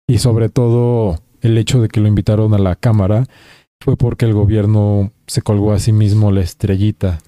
Y 0.08 0.20
sobre 0.20 0.50
todo 0.50 1.20
el 1.42 1.58
hecho 1.58 1.82
de 1.82 1.88
que 1.88 2.00
lo 2.00 2.08
invitaron 2.08 2.54
a 2.54 2.60
la 2.60 2.76
cámara 2.76 3.26
fue 3.82 3.98
porque 3.98 4.26
el 4.26 4.34
gobierno 4.34 5.12
se 5.28 5.42
colgó 5.42 5.74
a 5.74 5.80
sí 5.80 5.92
mismo 5.92 6.32
la 6.32 6.42
estrellita 6.42 7.20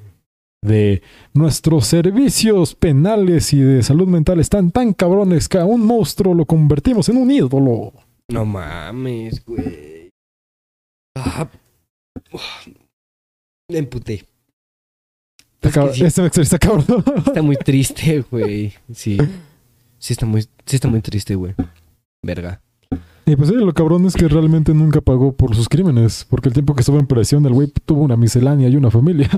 de 0.62 1.02
nuestros 1.34 1.86
servicios 1.86 2.76
penales 2.76 3.54
y 3.54 3.60
de 3.60 3.84
salud 3.84 4.08
mental 4.08 4.40
están 4.40 4.72
tan 4.72 4.94
cabrones 4.94 5.48
que 5.48 5.60
a 5.60 5.66
un 5.66 5.86
monstruo 5.86 6.34
lo 6.34 6.46
convertimos 6.46 7.10
en 7.10 7.18
un 7.18 7.32
ídolo. 7.32 7.94
No 8.30 8.46
mames, 8.46 9.44
güey. 9.46 10.10
Ah. 11.16 11.48
Me 13.70 13.80
emputé. 13.80 14.26
Está 15.62 15.86
Es 15.86 15.92
que 15.92 15.94
sí, 16.12 16.24
Este 16.24 16.42
está 16.42 16.60
cabrón. 16.60 17.04
está 17.26 17.42
muy 17.42 17.56
triste, 17.56 18.22
güey. 18.30 18.74
Sí. 18.94 19.18
Sí 20.00 20.14
está 20.14 20.26
muy, 20.26 20.42
sí 20.42 20.76
está 20.76 20.88
muy 20.88 21.02
triste, 21.02 21.36
güey. 21.36 21.56
Verga. 22.24 22.62
Y 23.28 23.36
pues 23.36 23.50
sí, 23.50 23.56
lo 23.56 23.74
cabrón 23.74 24.06
es 24.06 24.16
que 24.16 24.26
realmente 24.30 24.74
nunca 24.74 25.02
pagó 25.02 25.34
por 25.34 25.54
sus 25.54 25.68
crímenes, 25.68 26.26
porque 26.30 26.48
el 26.48 26.54
tiempo 26.54 26.74
que 26.74 26.80
estuvo 26.80 26.98
en 26.98 27.08
prisión 27.08 27.46
el 27.46 27.52
güey 27.52 27.68
tuvo 27.86 28.04
una 28.04 28.16
miscelánea 28.16 28.70
y 28.70 28.78
una 28.78 28.90
familia. 28.90 29.30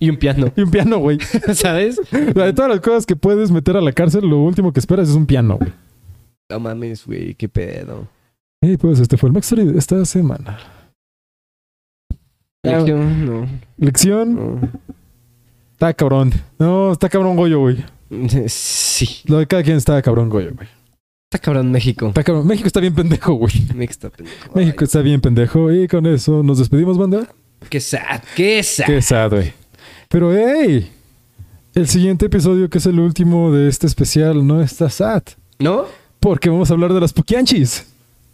Y 0.00 0.08
un 0.08 0.16
piano, 0.16 0.50
Y 0.56 0.62
un 0.62 0.70
piano, 0.70 0.98
güey. 0.98 1.18
¿sabes? 1.54 2.00
De 2.10 2.52
todas 2.54 2.70
las 2.70 2.80
cosas 2.80 3.04
que 3.04 3.16
puedes 3.16 3.50
meter 3.50 3.76
a 3.76 3.82
la 3.82 3.92
cárcel, 3.92 4.26
lo 4.26 4.38
último 4.38 4.72
que 4.72 4.80
esperas 4.80 5.10
es 5.10 5.14
un 5.14 5.26
piano, 5.26 5.58
güey. 5.58 5.70
No 6.48 6.58
mames, 6.58 7.04
güey. 7.04 7.34
Qué 7.34 7.50
pedo. 7.50 8.08
Y 8.62 8.78
pues 8.78 8.98
este 8.98 9.18
fue 9.18 9.28
el 9.28 9.34
Max 9.34 9.54
de 9.54 9.76
esta 9.76 10.02
semana. 10.06 10.58
Ah. 12.64 12.70
Lección, 12.70 13.26
no. 13.26 13.46
Lección, 13.76 14.34
no. 14.36 14.68
está 15.72 15.92
cabrón. 15.92 16.32
No, 16.58 16.92
está 16.92 17.10
cabrón 17.10 17.36
Goyo, 17.36 17.60
güey. 17.60 17.84
Sí. 18.48 19.20
Lo 19.26 19.36
de 19.38 19.46
cada 19.46 19.62
quien 19.62 19.76
está 19.76 20.00
cabrón 20.00 20.30
Goyo, 20.30 20.52
güey. 20.54 20.77
Está 21.30 21.40
cabrón 21.40 21.70
México. 21.70 22.08
Está 22.08 22.24
cabrón. 22.24 22.46
México 22.46 22.66
está 22.66 22.80
bien 22.80 22.94
pendejo, 22.94 23.34
güey. 23.34 23.52
México 23.74 23.90
está 23.90 24.08
pendejo. 24.08 24.50
México 24.54 24.84
está 24.84 25.02
bien 25.02 25.20
pendejo. 25.20 25.70
Y 25.70 25.86
con 25.86 26.06
eso 26.06 26.42
nos 26.42 26.58
despedimos, 26.58 26.96
banda. 26.96 27.28
Qué 27.68 27.80
sad, 27.80 28.22
qué 28.34 28.62
sad. 28.62 28.86
Qué 28.86 29.02
sad, 29.02 29.30
güey. 29.32 29.52
Pero, 30.08 30.34
hey, 30.34 30.90
el 31.74 31.86
siguiente 31.86 32.24
episodio, 32.24 32.70
que 32.70 32.78
es 32.78 32.86
el 32.86 32.98
último 32.98 33.52
de 33.52 33.68
este 33.68 33.86
especial, 33.86 34.46
no 34.46 34.62
está 34.62 34.88
sad. 34.88 35.22
¿No? 35.58 35.84
Porque 36.18 36.48
vamos 36.48 36.70
a 36.70 36.72
hablar 36.72 36.94
de 36.94 37.00
las 37.00 37.12
Pokianchis. 37.12 37.84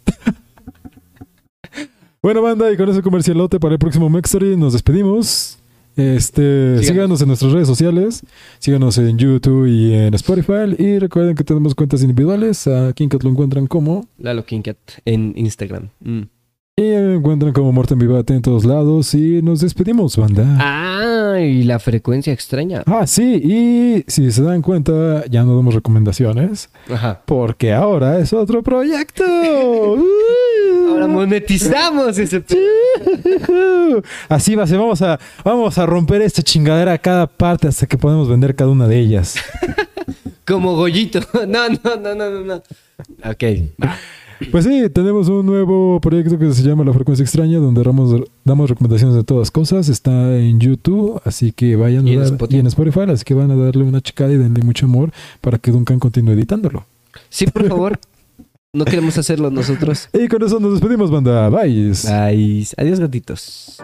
bueno, 2.23 2.41
banda, 2.41 2.71
y 2.71 2.77
con 2.77 2.87
ese 2.87 3.01
comercialote 3.01 3.59
para 3.59 3.73
el 3.73 3.79
próximo 3.79 4.09
Mextory 4.09 4.55
nos 4.55 4.71
despedimos. 4.71 5.57
Este, 5.95 6.77
Síganos. 6.79 6.85
síganos 6.85 7.21
en 7.21 7.27
nuestras 7.29 7.51
redes 7.53 7.67
sociales, 7.67 8.23
síganos 8.59 8.97
en 8.97 9.17
YouTube 9.17 9.67
y 9.67 9.93
en 9.93 10.13
Spotify 10.13 10.75
y 10.77 10.99
recuerden 10.99 11.35
que 11.35 11.43
tenemos 11.43 11.73
cuentas 11.73 12.01
individuales, 12.01 12.67
en 12.67 13.09
Cat 13.09 13.23
lo 13.23 13.29
encuentran 13.29 13.67
como 13.67 14.07
Lalo 14.17 14.45
Kinkat 14.45 14.77
en 15.05 15.33
Instagram. 15.37 15.89
Mm. 16.01 16.23
Y 16.77 16.81
me 16.81 17.15
encuentran 17.15 17.53
como 17.53 17.71
Morten 17.71 17.97
Vivate 17.97 18.33
en 18.33 18.41
todos 18.41 18.65
lados 18.65 19.13
y 19.13 19.41
nos 19.41 19.61
despedimos, 19.61 20.17
banda. 20.17 20.57
Ah, 20.59 21.39
y 21.39 21.63
la 21.63 21.79
frecuencia 21.79 22.33
extraña. 22.33 22.83
Ah, 22.85 23.07
sí, 23.07 23.35
y 23.41 24.03
si 24.11 24.29
se 24.29 24.43
dan 24.43 24.61
cuenta, 24.61 25.25
ya 25.27 25.43
no 25.45 25.55
damos 25.55 25.73
recomendaciones 25.73 26.69
Ajá. 26.91 27.21
porque 27.25 27.71
ahora 27.71 28.19
es 28.19 28.33
otro 28.33 28.61
proyecto. 28.61 29.23
Ahora 30.89 31.07
monetizamos 31.07 32.17
ese. 32.17 32.43
Así 34.29 34.55
va 34.55 34.63
a 34.63 34.67
ser, 34.67 34.77
vamos 34.77 35.01
a, 35.01 35.19
vamos 35.43 35.77
a 35.77 35.85
romper 35.85 36.21
esta 36.21 36.41
chingadera 36.41 36.93
a 36.93 36.97
cada 36.97 37.25
parte 37.27 37.67
hasta 37.67 37.87
que 37.87 37.97
podamos 37.97 38.29
vender 38.29 38.55
cada 38.55 38.69
una 38.69 38.87
de 38.87 38.99
ellas. 38.99 39.35
Como 40.45 40.75
Goyito. 40.75 41.19
No, 41.47 41.69
no, 41.69 41.79
no, 41.83 42.15
no, 42.15 42.29
no, 42.29 42.41
no. 42.41 42.55
Ok. 43.23 43.43
va. 43.81 43.97
Pues 44.51 44.65
sí, 44.65 44.89
tenemos 44.93 45.29
un 45.29 45.45
nuevo 45.45 45.99
proyecto 46.01 46.37
que 46.37 46.51
se 46.53 46.61
llama 46.63 46.83
La 46.83 46.93
Frecuencia 46.93 47.23
Extraña, 47.23 47.59
donde 47.59 47.81
damos, 47.83 48.21
damos 48.43 48.69
recomendaciones 48.69 49.15
de 49.15 49.23
todas 49.23 49.49
cosas. 49.51 49.87
Está 49.89 50.37
en 50.37 50.59
YouTube, 50.59 51.21
así 51.23 51.51
que 51.51 51.75
vayan 51.75 52.07
Y 52.07 52.15
a 52.15 52.19
dar- 52.19 52.25
Spotify. 52.27 52.57
y 52.57 52.59
en 52.59 52.67
Spotify, 52.67 52.99
así 53.11 53.23
que 53.23 53.33
van 53.33 53.51
a 53.51 53.55
darle 53.55 53.83
una 53.83 54.01
checada 54.01 54.31
y 54.33 54.37
denle 54.37 54.61
mucho 54.63 54.85
amor 54.87 55.11
para 55.41 55.57
que 55.57 55.71
Duncan 55.71 55.99
continúe 55.99 56.33
editándolo. 56.33 56.85
Sí, 57.29 57.47
por 57.47 57.67
favor. 57.67 57.99
No 58.73 58.83
queremos 58.83 59.17
hacerlo 59.17 59.49
nosotros. 59.49 60.09
Y 60.13 60.27
con 60.27 60.43
eso 60.43 60.59
nos 60.59 60.73
despedimos, 60.73 61.09
banda. 61.09 61.47
Bye. 61.49 61.93
Bye. 62.03 62.67
Adiós, 62.77 62.99
gatitos. 62.99 63.77